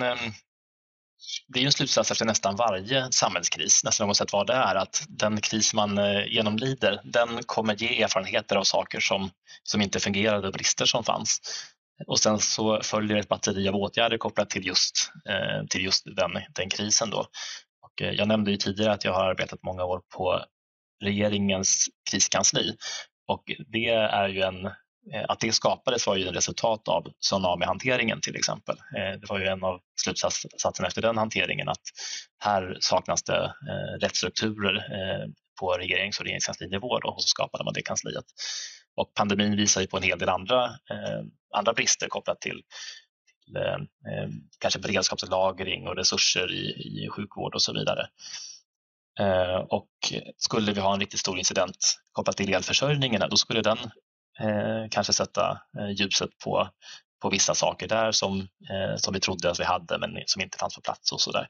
det 1.47 1.59
är 1.59 1.65
en 1.65 1.71
slutsats 1.71 2.11
efter 2.11 2.25
nästan 2.25 2.55
varje 2.55 3.11
samhällskris, 3.11 3.83
nästan 3.83 4.07
oavsett 4.07 4.33
vad 4.33 4.47
det 4.47 4.53
är, 4.53 4.75
att 4.75 5.05
den 5.09 5.41
kris 5.41 5.73
man 5.73 5.97
eh, 5.97 6.25
genomlider, 6.27 7.01
den 7.03 7.43
kommer 7.45 7.75
ge 7.75 8.03
erfarenheter 8.03 8.55
av 8.55 8.63
saker 8.63 8.99
som, 8.99 9.29
som 9.63 9.81
inte 9.81 9.99
fungerade 9.99 10.47
och 10.47 10.53
brister 10.53 10.85
som 10.85 11.03
fanns. 11.03 11.41
Och 12.07 12.19
sen 12.19 12.39
så 12.39 12.81
följer 12.83 13.17
ett 13.17 13.27
batteri 13.27 13.69
av 13.69 13.75
åtgärder 13.75 14.17
kopplat 14.17 14.49
till 14.49 14.65
just, 14.65 15.11
eh, 15.29 15.65
till 15.69 15.83
just 15.83 16.05
den, 16.05 16.31
den 16.55 16.69
krisen. 16.69 17.09
Då. 17.09 17.19
Och 17.81 18.01
eh, 18.01 18.11
jag 18.11 18.27
nämnde 18.27 18.51
ju 18.51 18.57
tidigare 18.57 18.93
att 18.93 19.03
jag 19.03 19.13
har 19.13 19.25
arbetat 19.25 19.63
många 19.63 19.83
år 19.83 20.01
på 20.15 20.43
regeringens 21.03 21.85
kriskansli 22.11 22.75
och 23.27 23.43
det 23.67 23.89
är 23.89 24.27
ju 24.27 24.41
en 24.41 24.65
eh, 24.65 25.25
att 25.27 25.39
det 25.39 25.51
skapades 25.51 26.07
var 26.07 26.15
ju 26.15 26.27
en 26.27 26.33
resultat 26.33 26.87
av 26.87 27.03
tsunamihanteringen 27.21 28.21
till 28.21 28.35
exempel. 28.35 28.75
Eh, 28.97 29.19
det 29.19 29.29
var 29.29 29.39
ju 29.39 29.45
en 29.45 29.63
av 29.63 29.79
slutsatserna 30.01 30.87
efter 30.87 31.01
den 31.01 31.17
hanteringen 31.17 31.69
att 31.69 31.81
här 32.43 32.77
saknas 32.79 33.23
det 33.23 33.43
eh, 33.43 33.99
rätt 34.01 34.15
strukturer 34.15 34.83
på 35.59 35.71
regerings 35.71 36.19
och 36.19 36.25
regeringskanslinivå 36.25 36.87
och 36.87 37.21
så 37.21 37.27
skapade 37.27 37.63
man 37.63 37.73
det 37.73 37.81
kansliet. 37.81 38.25
Och 38.95 39.13
pandemin 39.13 39.55
visar 39.55 39.81
ju 39.81 39.87
på 39.87 39.97
en 39.97 40.03
hel 40.03 40.19
del 40.19 40.29
andra, 40.29 40.65
eh, 40.65 41.21
andra 41.53 41.73
brister 41.73 42.07
kopplat 42.07 42.41
till, 42.41 42.61
till 43.45 43.55
eh, 43.55 43.73
eh, 43.73 44.29
kanske 44.59 44.79
beredskapslagring 44.79 45.87
och 45.87 45.95
resurser 45.95 46.51
i, 46.51 46.65
i 47.03 47.09
sjukvård 47.09 47.55
och 47.55 47.61
så 47.61 47.73
vidare. 47.73 48.07
Eh, 49.19 49.55
och 49.55 49.89
skulle 50.37 50.73
vi 50.73 50.79
ha 50.79 50.93
en 50.93 50.99
riktigt 50.99 51.19
stor 51.19 51.37
incident 51.37 51.77
kopplat 52.11 52.37
till 52.37 52.53
elförsörjningen, 52.53 53.23
då 53.29 53.37
skulle 53.37 53.61
den 53.61 53.77
eh, 54.39 54.89
kanske 54.91 55.13
sätta 55.13 55.61
eh, 55.79 55.89
ljuset 55.89 56.29
på, 56.43 56.69
på 57.21 57.29
vissa 57.29 57.55
saker 57.55 57.87
där 57.87 58.11
som, 58.11 58.39
eh, 58.39 58.95
som 58.97 59.13
vi 59.13 59.19
trodde 59.19 59.51
att 59.51 59.59
vi 59.59 59.63
hade 59.63 59.97
men 59.97 60.23
som 60.25 60.41
inte 60.41 60.57
fanns 60.57 60.75
på 60.75 60.81
plats 60.81 61.11
och 61.11 61.21
så 61.21 61.31
där. 61.31 61.47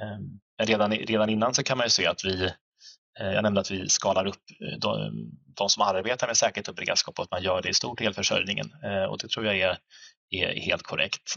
Eh, 0.00 0.66
redan, 0.66 0.92
redan 0.92 1.28
innan 1.28 1.54
så 1.54 1.62
kan 1.62 1.78
man 1.78 1.86
ju 1.86 1.90
se 1.90 2.06
att 2.06 2.24
vi 2.24 2.52
Eh, 3.18 3.32
jag 3.32 3.42
nämnde 3.42 3.60
att 3.60 3.70
vi 3.70 3.88
skalar 3.88 4.26
upp 4.26 4.42
eh, 4.60 4.78
de, 4.78 5.12
de 5.56 5.68
som 5.68 5.82
arbetar 5.82 6.26
med 6.26 6.36
säkerhet 6.36 6.68
och 6.68 6.74
beredskap 6.74 7.18
och 7.18 7.24
att 7.24 7.30
man 7.30 7.42
gör 7.42 7.62
det 7.62 7.68
i 7.68 7.74
stort 7.74 8.00
i 8.00 8.04
elförsörjningen 8.04 8.66
eh, 8.84 9.04
och 9.04 9.18
det 9.18 9.28
tror 9.28 9.46
jag 9.46 9.58
är, 9.58 9.78
är 10.30 10.60
helt 10.60 10.82
korrekt. 10.82 11.34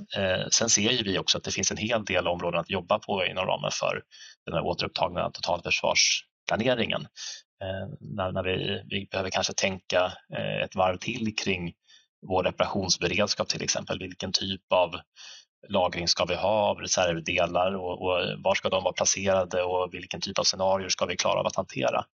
Sen 0.52 0.70
ser 0.70 1.04
vi 1.04 1.18
också 1.18 1.38
att 1.38 1.44
det 1.44 1.52
finns 1.52 1.72
en 1.72 1.78
hel 1.78 2.06
del 2.06 2.28
områden 2.28 2.60
att 2.60 2.70
jobba 2.70 3.00
på 3.00 3.26
inom 3.26 3.46
ramen 3.46 3.72
för 3.72 4.02
den 4.46 4.54
här 4.54 4.62
återupptagna 4.62 5.30
totalförsvarsplaneringen. 5.30 7.08
När, 8.00 8.32
när 8.32 8.44
vi, 8.44 8.84
vi 8.90 9.08
behöver 9.12 9.30
kanske 9.30 9.54
tänka 9.54 10.14
ett 10.64 10.76
varv 10.76 10.98
till 10.98 11.36
kring 11.36 11.74
vår 12.28 12.44
reparationsberedskap 12.44 13.50
till 13.50 13.64
exempel. 13.64 14.00
Vilken 14.00 14.32
typ 14.32 14.62
av 14.74 14.96
lagring 15.70 16.08
ska 16.08 16.26
vi 16.26 16.36
ha 16.36 16.70
av 16.70 16.78
reservdelar 16.78 17.76
och, 17.76 18.02
och 18.02 18.42
var 18.44 18.56
ska 18.56 18.70
de 18.70 18.84
vara 18.84 18.94
placerade 18.94 19.64
och 19.64 19.94
vilken 19.94 20.22
typ 20.22 20.40
av 20.40 20.44
scenarier 20.44 20.90
ska 20.90 21.06
vi 21.06 21.16
klara 21.16 21.40
av 21.40 21.48
att 21.48 21.56
hantera? 21.56 22.06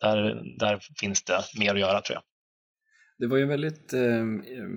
Där, 0.00 0.42
där 0.58 0.80
finns 1.00 1.24
det 1.24 1.40
mer 1.58 1.74
att 1.74 1.80
göra 1.80 2.00
tror 2.00 2.14
jag. 2.14 2.22
Det 3.18 3.26
var 3.26 3.36
ju 3.36 3.46
väldigt, 3.46 3.92
eh, 3.92 4.20
eh, 4.20 4.68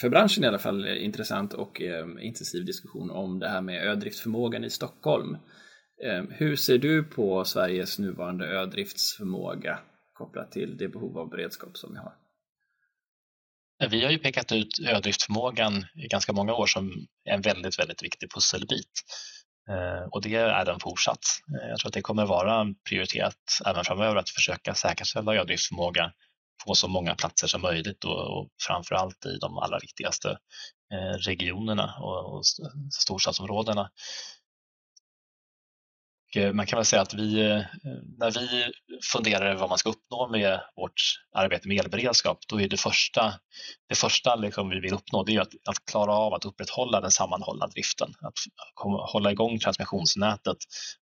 för 0.00 0.08
branschen 0.08 0.44
i 0.44 0.46
alla 0.46 0.58
fall, 0.58 0.88
intressant 0.88 1.54
och 1.54 1.82
eh, 1.82 2.06
intensiv 2.20 2.64
diskussion 2.64 3.10
om 3.10 3.38
det 3.38 3.48
här 3.48 3.60
med 3.60 3.86
ödriftsförmågan 3.86 4.64
i 4.64 4.70
Stockholm. 4.70 5.36
Hur 6.30 6.56
ser 6.56 6.78
du 6.78 7.04
på 7.04 7.44
Sveriges 7.44 7.98
nuvarande 7.98 8.46
ödriftsförmåga 8.46 9.78
kopplat 10.12 10.52
till 10.52 10.76
det 10.76 10.88
behov 10.88 11.18
av 11.18 11.28
beredskap 11.30 11.76
som 11.76 11.92
vi 11.92 11.98
har? 11.98 12.12
Vi 13.90 14.04
har 14.04 14.10
ju 14.10 14.18
pekat 14.18 14.52
ut 14.52 14.78
ödriftsförmågan 14.86 15.86
i 15.94 16.08
ganska 16.08 16.32
många 16.32 16.54
år 16.54 16.66
som 16.66 17.06
en 17.24 17.40
väldigt, 17.40 17.78
väldigt 17.78 18.02
viktig 18.02 18.30
pusselbit. 18.30 19.02
Eh, 19.70 20.08
och 20.10 20.22
det 20.22 20.34
är 20.34 20.64
den 20.64 20.80
fortsatt. 20.80 21.24
Eh, 21.54 21.68
jag 21.68 21.78
tror 21.78 21.88
att 21.88 21.94
det 21.94 22.02
kommer 22.02 22.26
vara 22.26 22.66
prioriterat 22.88 23.60
även 23.66 23.84
framöver 23.84 24.16
att 24.16 24.30
försöka 24.30 24.74
säkerställa 24.74 25.34
ödriftsförmåga 25.34 26.12
på 26.66 26.74
så 26.74 26.88
många 26.88 27.14
platser 27.14 27.46
som 27.46 27.60
möjligt 27.60 28.04
och, 28.04 28.38
och 28.38 28.48
framför 28.66 28.94
allt 28.94 29.26
i 29.26 29.38
de 29.40 29.58
allra 29.58 29.78
viktigaste 29.78 30.38
eh, 30.92 31.18
regionerna 31.18 31.94
och, 32.00 32.34
och 32.34 32.42
storstadsområdena. 32.92 33.90
Eh, 36.36 36.52
man 36.52 36.66
kan 36.66 36.76
väl 36.76 36.84
säga 36.86 37.02
att 37.02 37.14
vi, 37.14 37.40
eh, 37.40 37.60
när 38.18 38.30
vi 38.30 38.72
funderar 39.12 39.46
över 39.46 39.60
vad 39.60 39.68
man 39.68 39.78
ska 39.78 39.90
uppnå 39.90 40.28
med 40.28 40.60
vårt 40.76 41.00
arbete 41.36 41.68
med 41.68 41.80
elberedskap, 41.80 42.38
då 42.48 42.60
är 42.60 42.68
det 42.68 42.76
första, 42.76 43.34
det 43.88 43.94
första 43.94 44.36
liksom 44.36 44.68
vi 44.68 44.80
vill 44.80 44.94
uppnå 44.94 45.24
det 45.24 45.36
är 45.36 45.40
att, 45.40 45.52
att 45.68 45.84
klara 45.90 46.12
av 46.12 46.34
att 46.34 46.44
upprätthålla 46.44 47.00
den 47.00 47.10
sammanhållna 47.10 47.66
driften, 47.66 48.08
att 48.20 48.34
hålla 49.12 49.32
igång 49.32 49.58
transmissionsnätet 49.58 50.56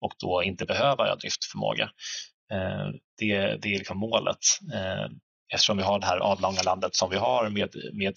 och 0.01 0.13
då 0.19 0.43
inte 0.43 0.65
behöva 0.65 1.17
driftförmåga. 1.17 1.91
Eh, 2.53 2.89
det, 3.19 3.57
det 3.63 3.75
är 3.75 3.79
liksom 3.79 3.99
målet 3.99 4.39
eftersom 5.53 5.77
vi 5.77 5.83
har 5.83 5.99
det 5.99 6.07
här 6.07 6.19
avlånga 6.19 6.63
landet 6.63 6.95
som 6.95 7.11
vi 7.11 7.17
har 7.17 7.51
med, 7.51 7.71
med 7.93 8.15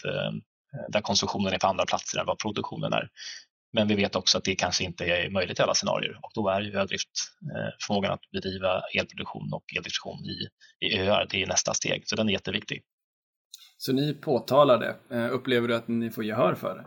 där 0.89 1.01
konsumtionen 1.01 1.53
är 1.53 1.59
på 1.59 1.67
andra 1.67 1.85
platser 1.85 2.19
än 2.19 2.25
vad 2.25 2.39
produktionen 2.39 2.93
är. 2.93 3.09
Men 3.73 3.87
vi 3.87 3.95
vet 3.95 4.15
också 4.15 4.37
att 4.37 4.43
det 4.43 4.55
kanske 4.55 4.83
inte 4.83 5.05
är 5.05 5.29
möjligt 5.29 5.59
i 5.59 5.61
alla 5.61 5.73
scenarier 5.73 6.19
och 6.21 6.31
då 6.33 6.49
är 6.49 6.61
ju 6.61 6.77
ödriftförmågan 6.77 8.11
att 8.11 8.31
bedriva 8.31 8.81
elproduktion 8.93 9.53
och 9.53 9.63
eldistribution 9.77 10.25
i, 10.25 10.47
i 10.85 10.99
öar, 10.99 11.27
det 11.29 11.43
är 11.43 11.47
nästa 11.47 11.73
steg, 11.73 12.03
så 12.05 12.15
den 12.15 12.29
är 12.29 12.33
jätteviktig. 12.33 12.83
Så 13.77 13.93
ni 13.93 14.13
påtalar 14.13 14.79
det, 14.79 15.15
eh, 15.15 15.33
upplever 15.33 15.67
du 15.67 15.75
att 15.75 15.87
ni 15.87 16.11
får 16.11 16.23
gehör 16.23 16.55
för 16.55 16.75
det? 16.75 16.85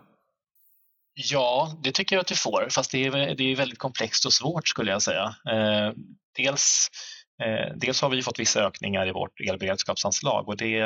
Ja, 1.15 1.81
det 1.83 1.93
tycker 1.93 2.17
jag 2.17 2.21
att 2.21 2.31
vi 2.31 2.37
får, 2.37 2.67
fast 2.71 2.93
det 2.93 3.05
är, 3.05 3.35
det 3.35 3.53
är 3.53 3.57
väldigt 3.57 3.79
komplext 3.79 4.27
och 4.27 4.33
svårt 4.33 4.69
skulle 4.69 4.91
jag 4.91 5.03
säga. 5.03 5.35
Eh, 5.51 5.93
dels, 6.37 6.89
eh, 7.43 7.77
dels 7.77 8.03
har 8.03 8.11
vi 8.11 8.23
fått 8.23 8.39
vissa 8.39 8.67
ökningar 8.67 9.09
i 9.09 9.13
vårt 9.13 9.41
elberedskapsanslag 9.41 10.49
och 10.49 10.57
det, 10.57 10.81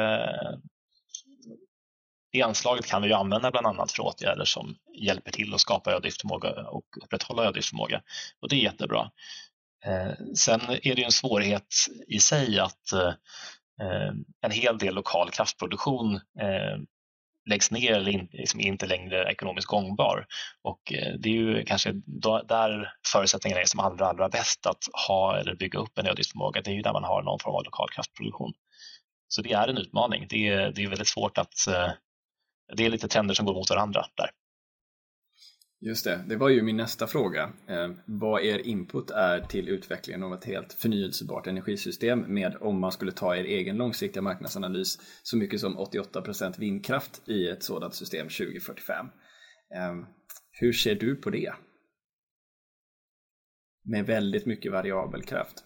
det 2.39 2.43
anslaget 2.43 2.87
kan 2.87 3.03
vi 3.03 3.13
använda 3.13 3.51
bland 3.51 3.67
annat 3.67 3.93
för 3.93 4.03
åtgärder 4.03 4.45
som 4.45 4.77
hjälper 4.95 5.31
till 5.31 5.55
att 5.55 5.61
skapa 5.61 5.93
ödriftförmåga 5.93 6.51
och 6.51 6.85
upprätthålla 7.03 7.45
ödriftförmåga 7.45 8.03
och 8.41 8.49
det 8.49 8.57
är 8.57 8.61
jättebra. 8.61 9.11
Eh, 9.85 10.13
sen 10.35 10.61
är 10.83 10.95
det 10.95 11.05
en 11.05 11.13
svårighet 11.13 11.75
i 12.09 12.19
sig 12.19 12.59
att 12.59 12.93
eh, 12.93 14.13
en 14.41 14.51
hel 14.51 14.79
del 14.79 14.95
lokal 14.95 15.31
kraftproduktion 15.31 16.15
eh, 16.17 16.79
läggs 17.51 17.71
ner 17.71 17.93
eller 17.93 18.29
liksom 18.33 18.61
inte 18.61 18.87
längre 18.87 19.31
ekonomiskt 19.31 19.67
gångbar. 19.67 20.27
Och 20.63 20.81
det 21.19 21.29
är 21.29 21.33
ju 21.33 21.65
kanske 21.65 21.93
där 22.49 22.93
förutsättningarna 23.13 23.61
är 23.61 23.67
som 23.67 23.81
allra, 23.81 24.07
allra 24.07 24.29
bäst 24.29 24.67
att 24.67 24.85
ha 25.07 25.39
eller 25.39 25.55
bygga 25.55 25.79
upp 25.79 25.99
en 25.99 26.07
ödesförmåga. 26.07 26.61
Det 26.61 26.71
är 26.71 26.75
ju 26.75 26.83
där 26.83 26.93
man 26.93 27.05
har 27.05 27.23
någon 27.23 27.39
form 27.39 27.55
av 27.55 27.65
lokal 27.65 27.89
kraftproduktion. 27.91 28.53
Så 29.29 29.43
det 29.43 29.53
är 29.53 29.69
en 29.69 29.79
utmaning. 29.79 30.27
Det 30.29 30.49
är, 30.49 30.73
det 30.73 30.85
är 30.85 30.89
väldigt 30.89 31.09
svårt 31.09 31.39
att 31.39 31.55
det 32.77 32.87
är 32.87 32.91
lite 32.91 33.09
trender 33.09 33.35
som 33.35 33.47
går 33.47 33.55
mot 33.55 33.71
varandra 33.71 34.05
där. 34.17 34.31
Just 35.81 36.05
det, 36.05 36.25
det 36.29 36.37
var 36.37 36.49
ju 36.49 36.63
min 36.63 36.77
nästa 36.77 37.07
fråga. 37.07 37.53
Eh, 37.69 37.91
vad 38.07 38.45
er 38.45 38.59
input 38.59 39.11
är 39.11 39.41
till 39.41 39.69
utvecklingen 39.69 40.23
av 40.23 40.35
ett 40.35 40.45
helt 40.45 40.73
förnyelsebart 40.73 41.47
energisystem 41.47 42.35
med 42.35 42.57
om 42.61 42.81
man 42.81 42.93
skulle 42.93 43.13
ta 43.13 43.37
er 43.37 43.45
egen 43.45 43.77
långsiktiga 43.77 44.23
marknadsanalys 44.23 44.99
så 45.23 45.37
mycket 45.37 45.61
som 45.61 45.79
88% 45.79 46.59
vindkraft 46.59 47.29
i 47.29 47.49
ett 47.49 47.63
sådant 47.63 47.95
system 47.95 48.29
2045. 48.29 49.07
Eh, 49.75 49.95
hur 50.51 50.73
ser 50.73 50.95
du 50.95 51.17
på 51.17 51.31
det? 51.31 51.53
Med 53.85 54.07
väldigt 54.07 54.47
mycket 54.47 54.73
variabel 54.73 55.23
kraft. 55.23 55.65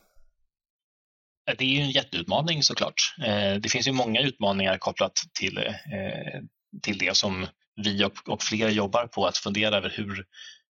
Det 1.58 1.64
är 1.64 1.68
ju 1.68 1.80
en 1.80 1.90
jätteutmaning 1.90 2.62
såklart. 2.62 3.14
Eh, 3.26 3.54
det 3.54 3.68
finns 3.68 3.88
ju 3.88 3.92
många 3.92 4.20
utmaningar 4.20 4.78
kopplat 4.78 5.12
till 5.40 5.58
eh, 5.58 6.40
till 6.82 6.98
det 6.98 7.16
som 7.16 7.46
vi 7.76 8.04
och, 8.04 8.28
och 8.28 8.42
fler 8.42 8.68
jobbar 8.68 9.06
på 9.06 9.26
att 9.26 9.38
fundera 9.38 9.76
över 9.76 9.92
hur, 9.96 10.24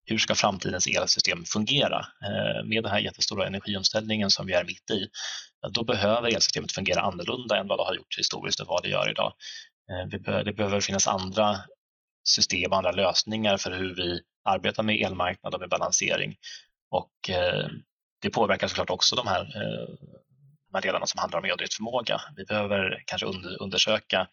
hur 0.05 0.19
ska 0.19 0.35
framtidens 0.35 0.87
elsystem 0.87 1.45
fungera? 1.45 1.99
Eh, 1.99 2.65
med 2.65 2.83
den 2.83 2.93
här 2.93 2.99
jättestora 2.99 3.47
energiomställningen 3.47 4.31
som 4.31 4.47
vi 4.47 4.53
är 4.53 4.65
mitt 4.65 4.91
i, 4.91 5.09
då 5.71 5.85
behöver 5.85 6.35
elsystemet 6.35 6.73
fungera 6.73 7.01
annorlunda 7.01 7.57
än 7.57 7.69
vad 7.69 7.79
det 7.79 7.85
har 7.85 7.95
gjort 7.95 8.19
historiskt 8.19 8.61
och 8.61 8.67
vad 8.67 8.83
det 8.83 8.89
gör 8.89 9.11
idag. 9.11 9.33
Eh, 9.91 10.09
be 10.09 10.43
det 10.43 10.53
behöver 10.53 10.81
finnas 10.81 11.07
andra 11.07 11.57
system, 12.25 12.73
andra 12.73 12.93
lösningar 12.93 13.57
för 13.57 13.71
hur 13.71 13.95
vi 13.95 14.21
arbetar 14.45 14.83
med 14.83 15.01
elmarknad 15.01 15.55
och 15.55 15.61
med 15.61 15.69
balansering. 15.69 16.37
Och 16.91 17.31
eh, 17.31 17.69
det 18.23 18.31
påverkar 18.31 18.69
såklart 18.69 18.91
också 18.91 19.17
de 19.17 19.27
här, 19.27 19.41
eh, 19.41 19.89
de 20.69 20.75
här 20.75 20.83
delarna 20.83 21.07
som 21.07 21.19
handlar 21.19 21.39
om 21.39 21.45
eldriftförmåga. 21.45 22.21
Vi 22.37 22.45
behöver 22.45 23.03
kanske 23.07 23.27
undersöka 23.61 24.29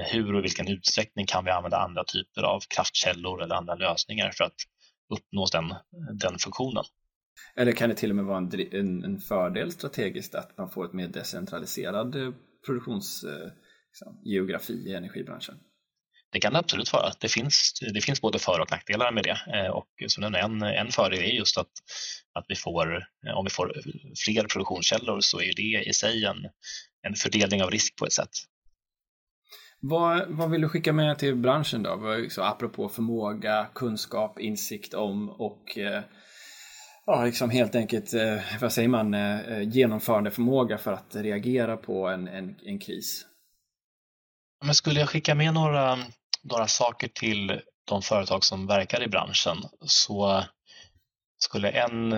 hur 0.00 0.34
och 0.34 0.38
i 0.38 0.42
vilken 0.42 0.68
utsträckning 0.68 1.26
kan 1.26 1.44
vi 1.44 1.50
använda 1.50 1.76
andra 1.76 2.04
typer 2.04 2.42
av 2.42 2.60
kraftkällor 2.74 3.42
eller 3.42 3.54
andra 3.54 3.74
lösningar 3.74 4.30
för 4.30 4.44
att 4.44 4.56
uppnå 5.14 5.46
den, 5.52 5.74
den 6.18 6.38
funktionen. 6.38 6.84
Eller 7.56 7.72
kan 7.72 7.88
det 7.88 7.94
till 7.94 8.10
och 8.10 8.16
med 8.16 8.24
vara 8.24 8.38
en, 8.38 9.04
en 9.04 9.20
fördel 9.20 9.72
strategiskt 9.72 10.34
att 10.34 10.58
man 10.58 10.70
får 10.70 10.84
ett 10.84 10.92
mer 10.92 11.08
decentraliserad 11.08 12.14
eh, 12.14 12.30
produktionsgeografi 12.66 14.72
liksom, 14.72 14.86
i 14.86 14.94
energibranschen? 14.94 15.54
Det 16.32 16.40
kan 16.40 16.52
det 16.52 16.58
absolut 16.58 16.92
vara. 16.92 17.12
Det 17.20 17.28
finns, 17.28 17.72
det 17.94 18.00
finns 18.00 18.20
både 18.20 18.38
för 18.38 18.60
och 18.60 18.70
nackdelar 18.70 19.12
med 19.12 19.24
det. 19.24 19.38
Eh, 19.54 19.70
och 19.70 19.88
en, 20.34 20.62
en 20.62 20.90
fördel 20.90 21.18
är 21.18 21.32
just 21.32 21.58
att, 21.58 21.70
att 22.32 22.44
vi 22.48 22.54
får, 22.54 23.04
om 23.34 23.44
vi 23.44 23.50
får 23.50 23.74
fler 24.24 24.44
produktionskällor 24.44 25.20
så 25.20 25.40
är 25.40 25.54
det 25.56 25.88
i 25.88 25.92
sig 25.92 26.24
en, 26.24 26.36
en 27.02 27.14
fördelning 27.14 27.62
av 27.62 27.70
risk 27.70 27.96
på 27.96 28.06
ett 28.06 28.12
sätt. 28.12 28.30
Vad, 29.84 30.28
vad 30.28 30.50
vill 30.50 30.60
du 30.60 30.68
skicka 30.68 30.92
med 30.92 31.18
till 31.18 31.36
branschen 31.36 31.82
då? 31.82 31.98
Så 32.00 32.16
liksom 32.16 32.44
apropå 32.44 32.88
förmåga, 32.88 33.66
kunskap, 33.74 34.38
insikt 34.38 34.94
om 34.94 35.30
och 35.30 35.78
eh, 35.78 36.02
ja, 37.06 37.24
liksom 37.24 37.50
helt 37.50 37.74
enkelt, 37.74 38.14
eh, 38.14 38.38
vad 38.60 38.72
säger 38.72 38.88
man, 38.88 39.14
eh, 39.14 39.62
genomförande 39.62 40.30
förmåga 40.30 40.78
för 40.78 40.92
att 40.92 41.16
reagera 41.16 41.76
på 41.76 42.08
en, 42.08 42.28
en, 42.28 42.56
en 42.64 42.78
kris. 42.78 43.26
Men 44.64 44.74
skulle 44.74 45.00
jag 45.00 45.08
skicka 45.08 45.34
med 45.34 45.54
några, 45.54 45.98
några 46.42 46.66
saker 46.66 47.08
till 47.08 47.60
de 47.84 48.02
företag 48.02 48.44
som 48.44 48.66
verkar 48.66 49.02
i 49.02 49.08
branschen 49.08 49.56
så 49.80 50.44
skulle 51.38 51.70
en, 51.70 52.12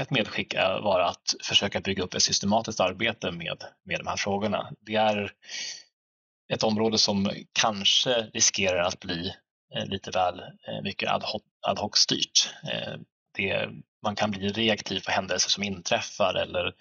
ett 0.00 0.10
medskick 0.10 0.54
vara 0.82 1.08
att 1.08 1.34
försöka 1.42 1.80
bygga 1.80 2.02
upp 2.02 2.14
ett 2.14 2.22
systematiskt 2.22 2.80
arbete 2.80 3.30
med, 3.30 3.64
med 3.84 4.00
de 4.00 4.06
här 4.06 4.16
frågorna. 4.16 4.72
Det 4.80 4.94
är 4.94 5.32
ett 6.52 6.62
område 6.62 6.98
som 6.98 7.30
kanske 7.52 8.10
riskerar 8.10 8.82
att 8.82 9.00
bli 9.00 9.32
eh, 9.74 9.86
lite 9.86 10.10
väl 10.10 10.40
eh, 10.40 10.82
mycket 10.82 11.10
ad 11.10 11.80
hoc, 11.80 11.96
styrt. 11.98 12.50
Eh, 12.72 12.94
det, 13.36 13.68
man 14.02 14.14
kan 14.14 14.30
bli 14.30 14.48
reaktiv 14.48 15.00
på 15.00 15.10
händelser 15.10 15.50
som 15.50 15.62
inträffar 15.62 16.34
eller 16.34 16.72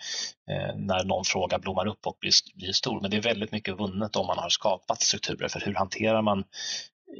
när 0.75 1.03
någon 1.03 1.25
fråga 1.25 1.59
blommar 1.59 1.87
upp 1.87 2.07
och 2.07 2.17
blir, 2.19 2.31
blir 2.55 2.71
stor. 2.71 3.01
Men 3.01 3.11
det 3.11 3.17
är 3.17 3.21
väldigt 3.21 3.51
mycket 3.51 3.79
vunnet 3.79 4.15
om 4.15 4.27
man 4.27 4.37
har 4.37 4.49
skapat 4.49 5.01
strukturer 5.01 5.47
för 5.47 5.59
hur 5.59 5.73
hanterar 5.73 6.21
man 6.21 6.43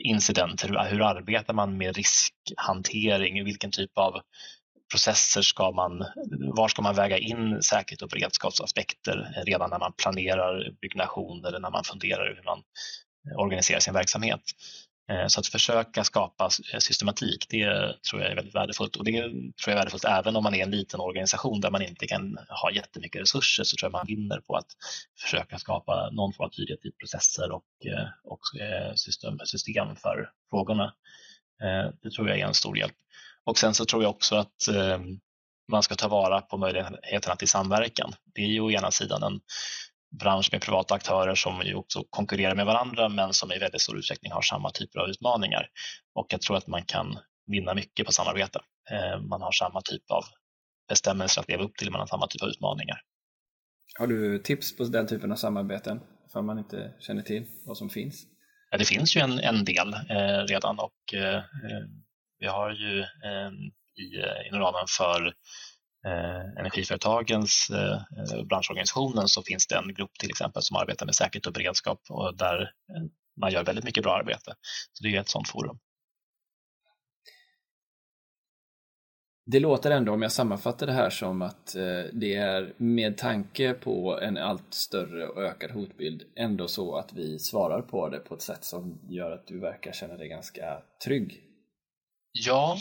incidenter, 0.03 0.67
hur, 0.67 0.79
hur 0.89 1.01
arbetar 1.01 1.53
man 1.53 1.77
med 1.77 1.95
riskhantering, 1.95 3.43
vilken 3.43 3.71
typ 3.71 3.97
av 3.97 4.21
processer 4.93 5.41
ska 5.41 5.71
man, 5.71 6.06
var 6.56 6.67
ska 6.67 6.82
man 6.82 6.95
väga 6.95 7.17
in 7.17 7.63
säkerhet 7.63 8.01
och 8.01 8.10
beredskapsaspekter 8.10 9.43
redan 9.45 9.69
när 9.69 9.79
man 9.79 9.93
planerar 9.93 10.71
byggnation 10.82 11.45
eller 11.45 11.60
när 11.60 11.71
man 11.71 11.84
funderar 11.84 12.36
hur 12.36 12.43
man 12.43 12.63
eh, 13.29 13.39
organiserar 13.39 13.79
sin 13.79 13.93
verksamhet. 13.93 14.41
Eh, 15.12 15.27
så 15.27 15.39
att 15.39 15.47
försöka 15.47 16.03
skapa 16.03 16.49
eh, 16.73 16.79
systematik, 16.79 17.45
det 17.49 17.65
tror 18.10 18.21
jag 18.21 18.32
är 18.32 18.36
väldigt 18.36 18.56
värdefullt 18.56 18.95
och 18.95 19.03
det 19.03 19.12
tror 19.21 19.53
jag 19.65 19.71
är 19.71 19.75
värdefullt 19.75 20.06
även 20.06 20.36
om 20.36 20.43
man 20.43 20.56
är 20.56 20.63
en 20.63 20.71
liten 20.71 20.99
organisation 20.99 21.62
där 21.62 21.71
man 21.71 21.82
inte 21.82 22.08
kan 22.08 22.38
ha 22.62 22.71
jättemycket 22.71 23.21
resurser 23.21 23.63
så 23.63 23.77
tror 23.77 23.88
jag 23.88 23.91
man 23.91 24.08
vinner 24.08 24.39
på 24.39 24.56
att 24.56 24.67
försöka 25.21 25.60
skapa 25.60 26.10
någon 26.10 26.34
form 26.34 26.45
av 26.45 26.49
tydlighet 26.49 26.86
i 26.86 26.91
processer 26.91 27.51
och, 27.51 27.65
och 28.23 28.41
system, 28.95 29.39
system 29.45 29.95
för 29.95 30.29
frågorna. 30.49 30.93
Det 32.03 32.12
tror 32.12 32.29
jag 32.29 32.39
är 32.39 32.45
en 32.45 32.53
stor 32.53 32.77
hjälp. 32.77 32.95
Och 33.45 33.58
sen 33.58 33.73
så 33.73 33.86
tror 33.86 34.03
jag 34.03 34.10
också 34.10 34.36
att 34.36 34.67
eh, 34.67 34.99
man 35.71 35.84
ska 35.84 35.95
ta 35.95 36.08
vara 36.08 36.41
på 36.41 36.58
möjligheterna 36.58 37.36
till 37.36 37.47
samverkan. 37.47 38.13
Det 38.36 38.41
är 38.41 38.47
ju 38.47 38.60
å 38.60 38.71
ena 38.71 38.91
sidan 38.91 39.23
en, 39.23 39.39
bransch 40.19 40.49
med 40.51 40.62
privata 40.62 40.93
aktörer 40.95 41.36
som 41.36 41.62
ju 41.62 41.75
också 41.75 42.03
konkurrerar 42.10 42.56
med 42.56 42.65
varandra 42.65 43.10
men 43.10 43.34
som 43.34 43.51
i 43.51 43.60
väldigt 43.60 43.82
stor 43.82 43.97
utsträckning 43.97 44.32
har 44.32 44.41
samma 44.41 44.71
typer 44.71 44.99
av 44.99 45.10
utmaningar. 45.10 45.67
Och 46.13 46.27
jag 46.29 46.41
tror 46.41 46.58
att 46.58 46.67
man 46.67 46.86
kan 46.86 47.17
vinna 47.47 47.73
mycket 47.73 48.06
på 48.06 48.12
samarbete. 48.12 48.60
Eh, 48.91 49.21
man 49.21 49.41
har 49.41 49.51
samma 49.51 49.82
typ 49.82 50.12
av 50.12 50.23
bestämmelser 50.89 51.41
att 51.41 51.49
leva 51.49 51.63
upp 51.63 51.75
till, 51.75 51.91
man 51.91 51.99
har 51.99 52.08
samma 52.08 52.27
typ 52.27 52.41
av 52.41 52.49
utmaningar. 52.49 53.01
Har 53.99 54.08
du 54.08 54.39
tips 54.39 54.77
på 54.77 54.84
den 54.84 55.08
typen 55.08 55.32
av 55.32 55.36
samarbeten 55.36 55.99
för 56.34 56.41
man 56.41 56.60
inte 56.60 56.93
känner 56.99 57.21
till 57.21 57.45
vad 57.65 57.77
som 57.77 57.89
finns? 57.89 58.25
Ja, 58.71 58.77
det 58.77 58.86
finns 58.86 59.15
ju 59.15 59.21
en, 59.21 59.39
en 59.39 59.65
del 59.65 59.93
eh, 59.93 60.45
redan 60.47 60.79
och 60.79 61.13
eh, 61.13 61.36
eh 61.36 61.43
vi 62.43 62.49
har 62.49 62.71
ju 62.71 62.99
ehm, 63.01 63.06
eh, 63.25 64.03
i, 64.03 64.08
inom 64.47 64.60
ramen 64.60 64.86
för 64.97 65.27
eh, 66.08 66.60
energiföretagens 66.60 67.69
eh, 67.69 67.93
eh, 67.93 68.43
branschorganisationen 68.45 69.27
så 69.27 69.43
finns 69.43 69.67
det 69.67 69.75
en 69.75 69.93
grupp 69.93 70.13
till 70.19 70.29
exempel 70.29 70.62
som 70.62 70.77
arbetar 70.77 71.06
med 71.06 71.15
säkerhet 71.15 71.47
och 71.47 71.53
beredskap 71.53 71.99
och 72.10 72.38
där 72.38 72.62
eh, 72.62 73.03
man 73.41 73.51
gör 73.51 73.63
väldigt 73.63 73.86
mycket 73.86 74.03
bra 74.03 74.13
arbete. 74.13 74.53
Så 74.93 75.03
det 75.03 75.15
är 75.15 75.19
ett 75.19 75.29
sådant 75.29 75.49
forum. 75.49 75.79
Det 79.45 79.60
låter 79.60 79.91
ändå, 79.91 80.13
om 80.13 80.21
jag 80.21 80.32
sammanfattar 80.32 80.88
det 80.88 80.93
här 80.93 81.10
som 81.10 81.41
att 81.41 81.75
eh, 81.75 82.03
det 82.13 82.36
är 82.36 82.73
med 82.77 83.17
tanke 83.17 83.73
på 83.73 84.19
en 84.21 84.38
allt 84.38 84.73
större 84.73 85.27
och 85.27 85.43
ökad 85.43 85.71
hotbild 85.71 86.23
ändå 86.36 86.67
så 86.67 86.95
att 86.95 87.13
vi 87.13 87.39
svarar 87.39 87.82
på 87.82 88.10
det 88.10 88.19
på 88.19 88.36
ett 88.36 88.41
sätt 88.41 88.63
som 88.63 88.99
gör 89.10 89.32
att 89.32 89.47
du 89.47 89.60
verkar 89.60 89.91
känna 89.91 90.17
dig 90.17 90.27
ganska 90.27 90.82
trygg. 91.06 91.53
Ja, 92.36 92.78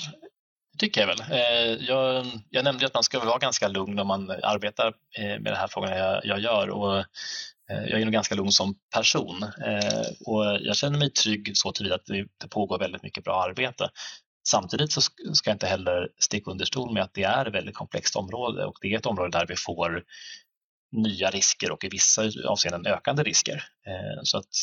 det 0.72 0.78
tycker 0.78 1.00
jag 1.00 1.08
väl. 1.08 1.20
Eh, 1.20 1.84
jag, 1.86 2.26
jag 2.50 2.64
nämnde 2.64 2.86
att 2.86 2.94
man 2.94 3.02
ska 3.02 3.24
vara 3.24 3.38
ganska 3.38 3.68
lugn 3.68 3.94
när 3.94 4.04
man 4.04 4.30
arbetar 4.30 4.94
eh, 5.18 5.24
med 5.24 5.44
de 5.44 5.54
här 5.54 5.68
frågorna 5.68 5.96
jag, 5.96 6.26
jag 6.26 6.40
gör 6.40 6.70
och 6.70 6.98
eh, 6.98 7.84
jag 7.86 8.00
är 8.00 8.04
nog 8.04 8.12
ganska 8.12 8.34
lugn 8.34 8.52
som 8.52 8.74
person 8.94 9.44
och 10.26 10.44
jag 10.60 10.76
känner 10.76 10.98
mig 10.98 11.10
trygg 11.10 11.56
så 11.56 11.72
tillvida 11.72 11.94
att 11.94 12.06
det 12.40 12.48
pågår 12.48 12.78
väldigt 12.78 13.02
mycket 13.02 13.24
bra 13.24 13.42
arbete. 13.42 13.88
Samtidigt 14.48 14.92
så 14.92 15.00
ska 15.00 15.50
jag 15.50 15.54
inte 15.54 15.66
heller 15.66 16.08
sticka 16.18 16.50
under 16.50 16.64
stol 16.64 16.92
med 16.92 17.02
att 17.02 17.14
det 17.14 17.24
är 17.24 17.46
ett 17.46 17.54
väldigt 17.54 17.74
komplext 17.74 18.16
område 18.16 18.64
och 18.64 18.78
det 18.80 18.94
är 18.94 18.98
ett 18.98 19.06
område 19.06 19.38
där 19.38 19.46
vi 19.46 19.56
får 19.56 20.04
nya 20.92 21.30
risker 21.30 21.70
och 21.70 21.84
i 21.84 21.88
vissa 21.88 22.22
avseenden 22.46 22.92
ökande 22.92 23.22
risker. 23.22 23.64
Så 24.22 24.38
att 24.38 24.54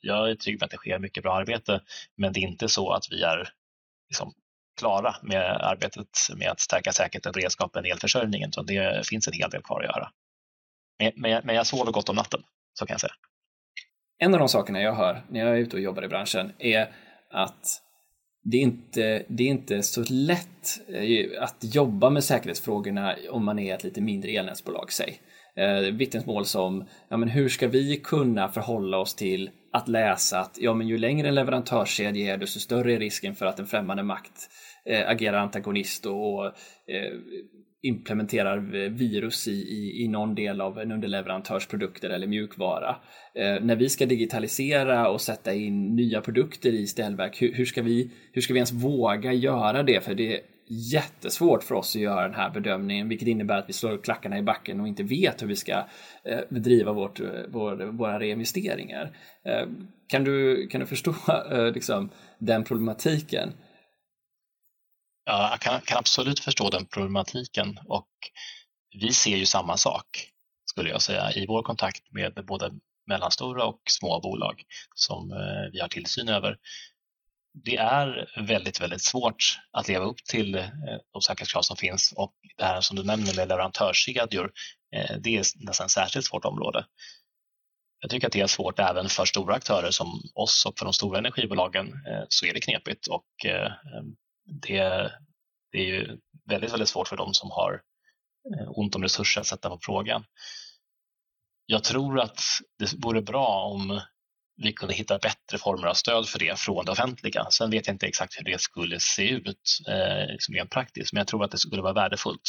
jag 0.00 0.30
är 0.30 0.34
trygg 0.34 0.60
med 0.60 0.64
att 0.64 0.70
det 0.70 0.76
sker 0.76 0.98
mycket 0.98 1.22
bra 1.22 1.34
arbete, 1.34 1.80
men 2.16 2.32
det 2.32 2.40
är 2.40 2.48
inte 2.48 2.68
så 2.68 2.90
att 2.90 3.06
vi 3.10 3.22
är 3.22 3.52
liksom 4.12 4.32
klara 4.78 5.14
med 5.22 5.42
arbetet 5.42 6.08
med 6.36 6.50
att 6.50 6.60
stärka 6.60 6.92
säkerheten 6.92 7.30
och 7.30 7.34
beredskapen 7.34 7.86
i 7.86 7.88
elförsörjningen, 7.88 8.48
utan 8.48 8.66
det 8.66 9.06
finns 9.06 9.28
en 9.28 9.32
hel 9.32 9.50
del 9.50 9.62
kvar 9.62 9.80
att 9.80 9.86
göra. 9.86 10.08
Men 11.44 11.54
jag 11.54 11.66
sover 11.66 11.92
gott 11.92 12.08
om 12.08 12.16
natten, 12.16 12.40
så 12.74 12.86
kan 12.86 12.94
jag 12.94 13.00
säga. 13.00 13.12
En 14.18 14.34
av 14.34 14.38
de 14.38 14.48
sakerna 14.48 14.80
jag 14.80 14.94
hör 14.94 15.22
när 15.28 15.40
jag 15.40 15.48
är 15.48 15.56
ute 15.56 15.76
och 15.76 15.82
jobbar 15.82 16.04
i 16.04 16.08
branschen 16.08 16.52
är 16.58 16.92
att 17.30 17.82
det 18.44 18.56
är, 18.56 18.62
inte, 18.62 19.24
det 19.28 19.44
är 19.44 19.48
inte 19.48 19.82
så 19.82 20.04
lätt 20.10 20.88
eh, 20.88 21.42
att 21.42 21.74
jobba 21.74 22.10
med 22.10 22.24
säkerhetsfrågorna 22.24 23.16
om 23.30 23.44
man 23.44 23.58
är 23.58 23.74
ett 23.74 23.84
lite 23.84 24.00
mindre 24.00 24.30
elnätsbolag, 24.30 24.92
säg. 24.92 25.20
Eh, 25.56 25.94
vittnesmål 25.94 26.46
som, 26.46 26.84
ja 27.08 27.16
men 27.16 27.28
hur 27.28 27.48
ska 27.48 27.68
vi 27.68 27.96
kunna 27.96 28.48
förhålla 28.48 28.98
oss 28.98 29.14
till 29.14 29.50
att 29.72 29.88
läsa 29.88 30.40
att 30.40 30.58
ja 30.60 30.74
men 30.74 30.88
ju 30.88 30.98
längre 30.98 31.28
en 31.28 31.34
leverantörskedja 31.34 32.34
är 32.34 32.38
desto 32.38 32.60
större 32.60 32.94
är 32.94 32.98
risken 32.98 33.34
för 33.34 33.46
att 33.46 33.58
en 33.58 33.66
främmande 33.66 34.02
makt 34.02 34.50
eh, 34.84 35.08
agerar 35.08 35.38
antagonist 35.38 36.06
och 36.06 36.46
eh, 36.46 37.12
implementerar 37.82 38.56
eh, 38.56 38.90
virus 38.90 39.48
i, 39.48 39.50
i, 39.50 40.04
i 40.04 40.08
någon 40.08 40.34
del 40.34 40.60
av 40.60 40.78
en 40.78 40.92
underleverantörs 40.92 41.66
produkter 41.66 42.10
eller 42.10 42.26
mjukvara. 42.26 42.96
Eh, 43.34 43.64
när 43.64 43.76
vi 43.76 43.88
ska 43.88 44.06
digitalisera 44.06 45.08
och 45.08 45.20
sätta 45.20 45.54
in 45.54 45.96
nya 45.96 46.20
produkter 46.20 46.72
i 46.72 46.86
ställverk, 46.86 47.42
hur, 47.42 47.54
hur, 47.54 47.64
ska 47.64 47.82
vi, 47.82 48.10
hur 48.32 48.42
ska 48.42 48.52
vi 48.52 48.58
ens 48.58 48.72
våga 48.72 49.32
göra 49.32 49.82
det? 49.82 50.04
För 50.04 50.14
det 50.14 50.40
jättesvårt 50.66 51.62
för 51.62 51.74
oss 51.74 51.96
att 51.96 52.02
göra 52.02 52.22
den 52.22 52.34
här 52.34 52.50
bedömningen, 52.50 53.08
vilket 53.08 53.28
innebär 53.28 53.58
att 53.58 53.68
vi 53.68 53.72
slår 53.72 53.98
klackarna 53.98 54.38
i 54.38 54.42
backen 54.42 54.80
och 54.80 54.88
inte 54.88 55.02
vet 55.02 55.42
hur 55.42 55.46
vi 55.46 55.56
ska 55.56 55.72
eh, 56.24 56.40
bedriva 56.50 56.92
vårt, 56.92 57.20
eh, 57.20 57.26
vår, 57.48 57.92
våra 57.92 58.20
reinvesteringar. 58.20 59.16
Eh, 59.44 59.66
kan, 60.08 60.24
du, 60.24 60.66
kan 60.66 60.80
du 60.80 60.86
förstå 60.86 61.14
liksom, 61.74 62.10
den 62.38 62.64
problematiken? 62.64 63.52
Ja, 65.24 65.50
jag 65.50 65.60
kan, 65.60 65.80
kan, 65.80 65.98
absolut 65.98 66.40
förstå 66.40 66.70
den 66.70 66.86
problematiken 66.86 67.78
och 67.86 68.08
vi 69.00 69.12
ser 69.12 69.36
ju 69.36 69.46
samma 69.46 69.76
sak 69.76 70.06
skulle 70.64 70.90
jag 70.90 71.02
säga 71.02 71.32
i 71.32 71.46
vår 71.46 71.62
kontakt 71.62 72.12
med 72.12 72.44
både 72.46 72.70
mellanstora 73.06 73.64
och 73.64 73.80
små 73.90 74.20
bolag 74.20 74.62
som 74.94 75.28
vi 75.72 75.80
har 75.80 75.88
tillsyn 75.88 76.28
över. 76.28 76.56
Det 77.54 77.76
är 77.76 78.30
väldigt, 78.46 78.80
väldigt 78.80 79.02
svårt 79.02 79.58
att 79.72 79.88
leva 79.88 80.04
upp 80.04 80.24
till 80.24 80.54
eh, 80.54 80.68
de 81.12 81.22
säkerhetskrav 81.22 81.62
som 81.62 81.76
finns 81.76 82.12
och 82.16 82.34
det 82.56 82.64
här 82.64 82.80
som 82.80 82.96
du 82.96 83.04
nämner 83.04 83.26
med 83.26 83.36
leverantörskedjor, 83.36 84.52
eh, 84.96 85.16
det 85.20 85.36
är 85.36 85.44
nästan 85.66 85.84
ett 85.84 85.90
särskilt 85.90 86.26
svårt 86.26 86.44
område. 86.44 86.86
Jag 88.00 88.10
tycker 88.10 88.26
att 88.26 88.32
det 88.32 88.40
är 88.40 88.46
svårt 88.46 88.78
även 88.78 89.08
för 89.08 89.24
stora 89.24 89.54
aktörer 89.54 89.90
som 89.90 90.22
oss 90.34 90.66
och 90.66 90.78
för 90.78 90.84
de 90.84 90.92
stora 90.92 91.18
energibolagen 91.18 91.86
eh, 91.86 92.24
så 92.28 92.46
är 92.46 92.54
det 92.54 92.60
knepigt 92.60 93.06
och 93.06 93.26
det, 94.62 95.12
det 95.72 95.78
är 95.78 95.86
ju 95.86 96.18
väldigt, 96.48 96.72
väldigt 96.72 96.88
svårt 96.88 97.08
för 97.08 97.16
dem 97.16 97.34
som 97.34 97.50
har 97.50 97.80
ont 98.68 98.94
om 98.94 99.02
resurser 99.02 99.40
att 99.40 99.46
sätta 99.46 99.68
på 99.68 99.78
frågan. 99.82 100.24
Jag 101.66 101.84
tror 101.84 102.20
att 102.20 102.40
det 102.78 102.92
vore 103.04 103.22
bra 103.22 103.64
om 103.64 104.00
vi 104.56 104.72
kunde 104.72 104.94
hitta 104.94 105.18
bättre 105.18 105.58
former 105.58 105.86
av 105.86 105.94
stöd 105.94 106.28
för 106.28 106.38
det 106.38 106.58
från 106.58 106.84
det 106.84 106.92
offentliga. 106.92 107.46
Sen 107.50 107.70
vet 107.70 107.86
jag 107.86 107.94
inte 107.94 108.06
exakt 108.06 108.38
hur 108.38 108.44
det 108.44 108.60
skulle 108.60 109.00
se 109.00 109.28
ut 109.28 109.78
eh, 109.88 110.32
liksom 110.32 110.54
rent 110.54 110.70
praktiskt, 110.70 111.12
men 111.12 111.20
jag 111.20 111.26
tror 111.26 111.44
att 111.44 111.50
det 111.50 111.58
skulle 111.58 111.82
vara 111.82 111.92
värdefullt 111.92 112.42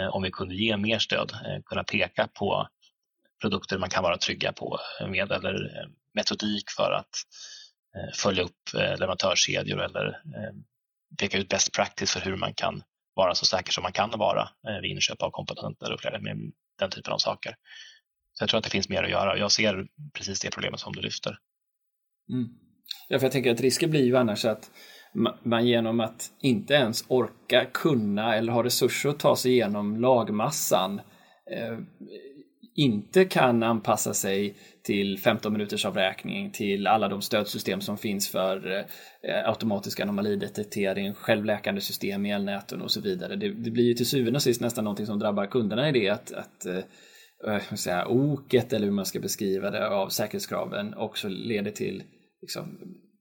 eh, 0.00 0.06
om 0.06 0.22
vi 0.22 0.30
kunde 0.30 0.54
ge 0.54 0.76
mer 0.76 0.98
stöd, 0.98 1.32
eh, 1.32 1.62
kunna 1.64 1.84
peka 1.84 2.28
på 2.28 2.68
produkter 3.40 3.78
man 3.78 3.90
kan 3.90 4.02
vara 4.02 4.18
trygga 4.18 4.52
på 4.52 4.78
eh, 5.00 5.08
med 5.08 5.32
eller 5.32 5.54
eh, 5.54 5.88
metodik 6.14 6.70
för 6.76 6.92
att 6.92 7.14
eh, 7.96 8.14
följa 8.14 8.42
upp 8.42 8.74
eh, 8.74 8.98
leverantörskedjor 8.98 9.82
eller 9.82 10.06
eh, 10.08 10.54
peka 11.18 11.38
ut 11.38 11.48
best 11.48 11.72
practice 11.72 12.12
för 12.12 12.20
hur 12.20 12.36
man 12.36 12.54
kan 12.54 12.82
vara 13.14 13.34
så 13.34 13.46
säker 13.46 13.72
som 13.72 13.82
man 13.82 13.92
kan 13.92 14.10
vara 14.10 14.48
eh, 14.68 14.80
vid 14.82 14.90
inköp 14.90 15.22
av 15.22 15.30
komponenter 15.30 15.92
och 15.92 16.00
flera 16.00 16.20
med 16.20 16.36
den 16.78 16.90
typen 16.90 17.12
av 17.12 17.18
saker. 17.18 17.54
Så 18.38 18.42
jag 18.42 18.48
tror 18.48 18.58
att 18.58 18.64
det 18.64 18.70
finns 18.70 18.88
mer 18.88 19.02
att 19.02 19.10
göra. 19.10 19.38
Jag 19.38 19.52
ser 19.52 19.86
precis 20.14 20.40
det 20.40 20.50
problemet 20.50 20.80
som 20.80 20.92
du 20.92 21.00
lyfter. 21.00 21.38
Mm. 22.32 22.48
Ja, 23.08 23.18
för 23.18 23.24
jag 23.24 23.32
tänker 23.32 23.50
att 23.50 23.60
risken 23.60 23.90
blir 23.90 24.04
ju 24.04 24.16
annars 24.16 24.44
att 24.44 24.70
man 25.42 25.66
genom 25.66 26.00
att 26.00 26.30
inte 26.40 26.74
ens 26.74 27.04
orka 27.08 27.64
kunna 27.64 28.36
eller 28.36 28.52
ha 28.52 28.64
resurser 28.64 29.08
att 29.08 29.18
ta 29.18 29.36
sig 29.36 29.52
igenom 29.52 30.00
lagmassan 30.00 31.00
eh, 31.50 31.78
inte 32.74 33.24
kan 33.24 33.62
anpassa 33.62 34.14
sig 34.14 34.54
till 34.82 35.18
15 35.18 35.52
minuters 35.52 35.84
avräkning, 35.84 36.50
till 36.50 36.86
alla 36.86 37.08
de 37.08 37.22
stödsystem 37.22 37.80
som 37.80 37.98
finns 37.98 38.28
för 38.28 38.84
eh, 39.22 39.48
automatisk 39.48 40.00
anomalidetektering, 40.00 41.14
självläkande 41.14 41.80
system 41.80 42.26
i 42.26 42.30
elnäten 42.30 42.82
och 42.82 42.90
så 42.90 43.00
vidare. 43.00 43.36
Det, 43.36 43.48
det, 43.48 43.70
blir 43.70 43.84
ju 43.84 43.94
till 43.94 44.06
syvende 44.06 44.36
och 44.36 44.42
sist 44.42 44.60
nästan 44.60 44.84
någonting 44.84 45.06
som 45.06 45.18
drabbar 45.18 45.46
kunderna 45.46 45.88
i 45.88 45.92
det 45.92 46.08
att, 46.08 46.32
att 46.32 46.66
eh, 46.66 46.78
Eh, 47.44 47.74
säga, 47.74 48.06
oket 48.08 48.72
eller 48.72 48.86
hur 48.86 48.92
man 48.92 49.06
ska 49.06 49.20
beskriva 49.20 49.70
det 49.70 49.88
av 49.88 50.08
säkerhetskraven 50.08 50.94
också 50.94 51.28
leder 51.28 51.70
till 51.70 52.02
liksom, 52.40 52.78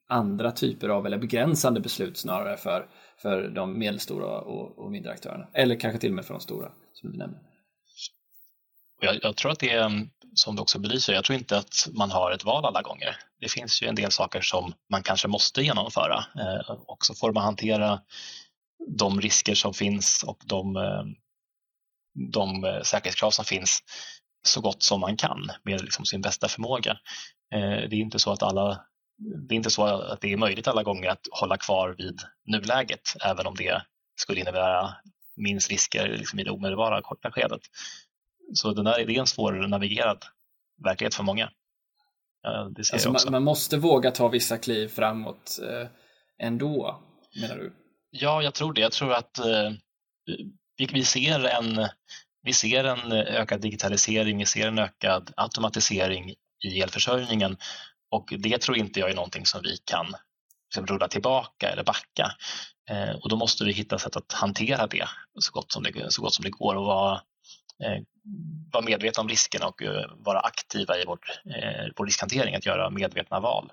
andra 0.10 0.51
typer 0.51 0.89
av 0.89 1.06
eller 1.06 1.17
begränsande 1.17 1.80
beslut 1.80 2.17
snarare 2.17 2.58
för, 2.58 2.88
för 3.21 3.47
de 3.47 3.80
medelstora 3.80 4.41
och, 4.41 4.80
och 4.80 4.91
mindre 4.91 5.12
aktörerna. 5.12 5.47
Eller 5.54 5.80
kanske 5.80 5.99
till 5.99 6.10
och 6.10 6.15
med 6.15 6.25
för 6.25 6.34
de 6.34 6.39
stora 6.39 6.71
som 6.93 7.12
du 7.12 7.17
nämner. 7.17 7.39
Jag, 9.01 9.19
jag, 9.21 9.36
tror 9.36 9.51
att 9.51 9.60
det 9.60 9.71
är, 9.71 9.86
mm, 9.86 10.10
som 10.34 10.56
du 10.56 10.62
också 10.62 10.80
belyser, 10.80 11.13
jag 11.13 11.23
tror 11.23 11.38
inte 11.38 11.58
att 11.58 11.88
man 11.91 12.12
har 12.12 12.32
ett 12.32 12.45
val 12.45 12.65
alla 12.65 12.82
gånger. 12.82 13.17
Det 13.39 13.51
finns 13.51 13.84
ju 13.84 13.88
en 13.88 13.95
del 13.95 14.12
saker 14.12 14.41
som 14.41 14.73
man 14.91 15.04
kanske 15.04 15.28
måste 15.28 15.62
genomföra 15.62 16.25
eh, 16.39 16.71
och 16.88 17.06
så 17.06 17.13
får 17.15 17.34
man 17.34 17.43
hantera 17.43 18.01
de 18.88 19.21
risker 19.21 19.56
som 19.56 19.73
finns 19.73 20.23
och 20.28 20.38
de, 20.45 20.75
eh, 20.75 21.04
de 22.34 22.63
eh, 22.63 22.82
säkerhetskrav 22.82 23.32
som 23.32 23.45
finns 23.45 23.80
så 24.47 24.62
gott 24.62 24.84
som 24.84 24.99
man 24.99 25.17
kan 25.17 25.51
med 25.63 25.82
liksom 25.82 26.06
sin 26.06 26.21
bästa 26.21 26.47
förmåga. 26.47 26.91
Eh, 27.54 27.89
det 27.89 27.95
är 27.95 27.99
inte 27.99 28.19
så 28.19 28.32
att 28.32 28.43
alla 28.43 28.82
det 29.17 29.56
är 29.56 29.58
inte 29.58 29.69
så 29.69 29.86
att 29.86 30.21
det 30.21 30.34
är 30.34 30.38
möjligt 30.38 30.67
alla 30.67 30.84
gånger 30.84 31.10
att 31.10 31.28
hålla 31.32 31.58
kvar 31.58 31.95
vid 31.97 32.21
nuläget, 32.45 33.01
även 33.25 33.47
om 33.47 33.56
det 33.56 33.82
skulle 34.15 34.39
innebära 34.39 34.95
minst 35.36 35.71
risker 35.71 36.08
liksom 36.08 36.39
i 36.39 36.43
det 36.43 36.51
omedelbara 36.51 37.01
korta 37.01 37.32
skedet. 37.32 37.62
Så 38.54 38.73
den 38.73 38.86
där, 38.86 39.06
det 39.06 39.15
är 39.15 39.19
en 39.19 39.28
svårnavigerad 39.28 40.25
verklighet 40.84 41.15
för 41.15 41.23
många. 41.23 41.51
Alltså. 42.43 43.12
Man, 43.12 43.21
man, 43.32 43.43
måste 43.43 43.78
våga 43.78 44.12
ta 44.12 44.28
vissa 44.28 44.58
kliv 44.58 44.88
framåt 44.88 45.60
eh, 45.63 45.88
ändå, 46.39 47.04
menar 47.41 47.56
du? 47.56 47.73
Ja, 48.10 48.41
jag 48.41 48.54
tror 48.54 48.73
det. 48.73 48.82
Jag 48.82 48.91
tror 48.91 49.13
att 49.13 49.39
eh, 49.39 49.71
vi, 50.78 50.86
vi 50.86 51.06
ser 51.06 51.46
en, 51.46 51.88
vi 52.44 52.54
ser 52.54 52.84
en 52.84 53.12
ökad 53.12 53.62
digitalisering, 53.62 54.38
vi 54.38 54.46
ser 54.46 54.68
en 54.68 54.80
ökad 54.80 55.34
automatisering 55.38 56.34
i 56.64 56.82
elförsörjningen 56.82 57.58
och 58.12 58.34
det 58.38 58.62
tror 58.62 58.78
inte 58.78 59.00
jag 59.00 59.10
är 59.10 59.16
någonting 59.16 59.46
som 59.46 59.62
vi 59.64 59.78
kan 59.86 60.16
liksom, 60.66 60.88
rulla 60.96 61.08
tillbaka 61.08 61.70
eller 61.70 61.84
backa. 61.84 62.32
Eh, 62.90 63.16
och 63.16 63.30
då 63.30 63.36
måste 63.36 63.64
vi 63.64 63.72
hitta 63.72 64.00
sätt 64.00 64.16
att 64.16 64.32
hantera 64.32 64.88
det 64.88 65.08
så 65.40 65.52
gott 65.52 65.72
som 65.72 65.84
det, 65.84 66.12
så 66.12 66.22
gott 66.22 66.34
som 66.34 66.44
det 66.44 66.50
går 66.50 66.76
och 66.76 66.86
vara, 66.86 67.16
eh, 67.84 68.04
vara 68.72 68.86
medvetna 68.86 69.22
om 69.22 69.30
riskerna 69.30 69.68
och 69.68 69.82
uh, 69.82 70.06
vara 70.16 70.40
aktiva 70.40 70.98
i 70.98 71.06
vårt, 71.06 71.30
eh, 71.30 71.86
vår 71.96 72.06
riskhantering, 72.06 72.56
att 72.56 72.66
göra 72.66 72.90
medvetna 72.90 73.40
val. 73.40 73.72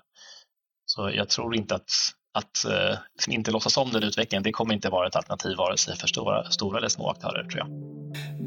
Så 0.85 1.09
jag 1.09 1.29
tror 1.29 1.55
inte 1.55 1.75
att 1.75 1.89
att 2.33 2.65
eh, 2.65 2.97
liksom 3.13 3.33
inte 3.33 3.51
låtsas 3.51 3.77
om 3.77 3.91
den 3.91 4.03
utvecklingen, 4.03 4.43
det 4.43 4.51
kommer 4.51 4.73
inte 4.73 4.89
vara 4.89 5.07
ett 5.07 5.15
alternativ 5.15 5.57
vare 5.57 5.77
sig 5.77 5.95
för 5.95 6.07
stora, 6.07 6.43
stora 6.43 6.77
eller 6.77 6.89
små 6.89 7.09
aktörer 7.09 7.43
tror 7.43 7.59
jag. 7.59 7.67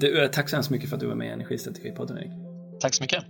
Du, 0.00 0.22
eh, 0.22 0.30
tack 0.30 0.48
så 0.48 0.56
hemskt 0.56 0.70
mycket 0.70 0.88
för 0.88 0.96
att 0.96 1.00
du 1.00 1.06
var 1.06 1.14
med 1.14 1.28
i 1.28 1.30
Energistrategipodden 1.30 2.18
Erik. 2.18 2.32
Tack 2.80 2.94
så 2.94 3.02
mycket. 3.02 3.24